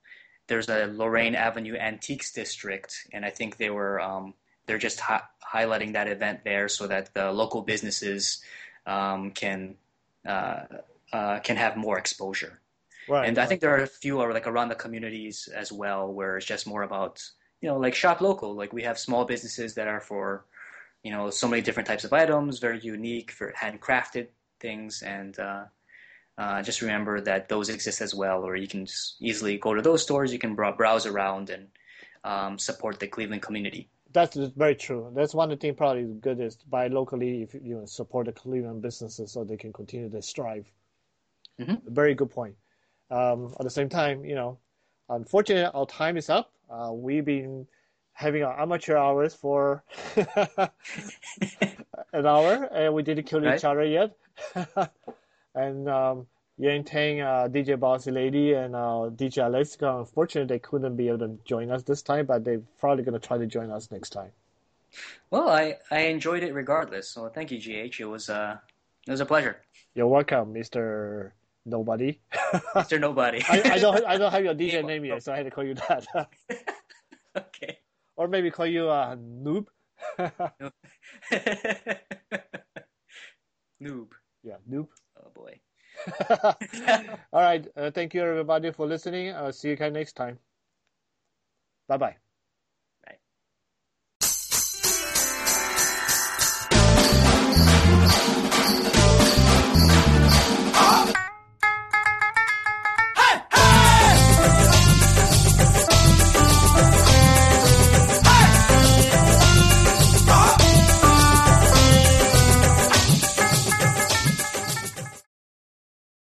[0.47, 4.33] there's a Lorain Avenue Antiques District, and I think they were um,
[4.65, 5.23] they're just hi-
[5.53, 8.43] highlighting that event there so that the local businesses
[8.85, 9.75] um, can
[10.27, 10.63] uh,
[11.11, 12.59] uh, can have more exposure.
[13.07, 13.37] Right, and.
[13.37, 16.67] I think there are a few like around the communities as well, where it's just
[16.67, 17.23] more about
[17.61, 18.53] you know like shop local.
[18.55, 20.45] Like we have small businesses that are for
[21.03, 24.27] you know so many different types of items, very unique for handcrafted
[24.59, 25.65] things, and uh,
[26.37, 28.87] uh, just remember that those exist as well, or you can
[29.19, 30.33] easily go to those stores.
[30.33, 31.67] You can browse around and
[32.23, 33.89] um, support the Cleveland community.
[34.11, 35.11] That's very true.
[35.15, 38.31] That's one of the things probably good is buy locally if you know, support the
[38.31, 40.65] Cleveland businesses so they can continue to strive.
[41.59, 41.93] Mm-hmm.
[41.93, 42.55] Very good point.
[43.09, 44.57] Um, at the same time, you know,
[45.09, 46.51] unfortunately, our time is up.
[46.69, 47.67] Uh, we've been
[48.13, 49.83] having our amateur hours for
[52.13, 53.57] an hour, and we didn't kill right.
[53.57, 54.15] each other yet.
[55.55, 56.27] and um,
[56.57, 59.99] Yang Tang, uh, DJ Bossy Lady, and uh, DJ Alexica.
[59.99, 63.27] Unfortunately, they couldn't be able to join us this time, but they're probably going to
[63.27, 64.31] try to join us next time.
[65.31, 67.09] Well, I, I enjoyed it regardless.
[67.09, 67.99] So thank you, GH.
[67.99, 68.57] It was uh,
[69.07, 69.57] it was a pleasure.
[69.95, 71.33] You're welcome, Mister
[71.65, 72.19] Nobody.
[72.75, 73.43] Mister Nobody.
[73.49, 75.63] I, I, don't I don't have your DJ name yet, so I had to call
[75.63, 76.05] you that.
[77.37, 77.79] okay.
[78.15, 79.65] Or maybe call you uh, Noob.
[83.81, 84.07] noob.
[84.43, 84.87] Yeah, Noob.
[87.33, 87.67] All right.
[87.75, 89.33] Uh, thank you everybody for listening.
[89.35, 90.39] I'll see you guys next time.
[91.87, 92.22] Bye bye.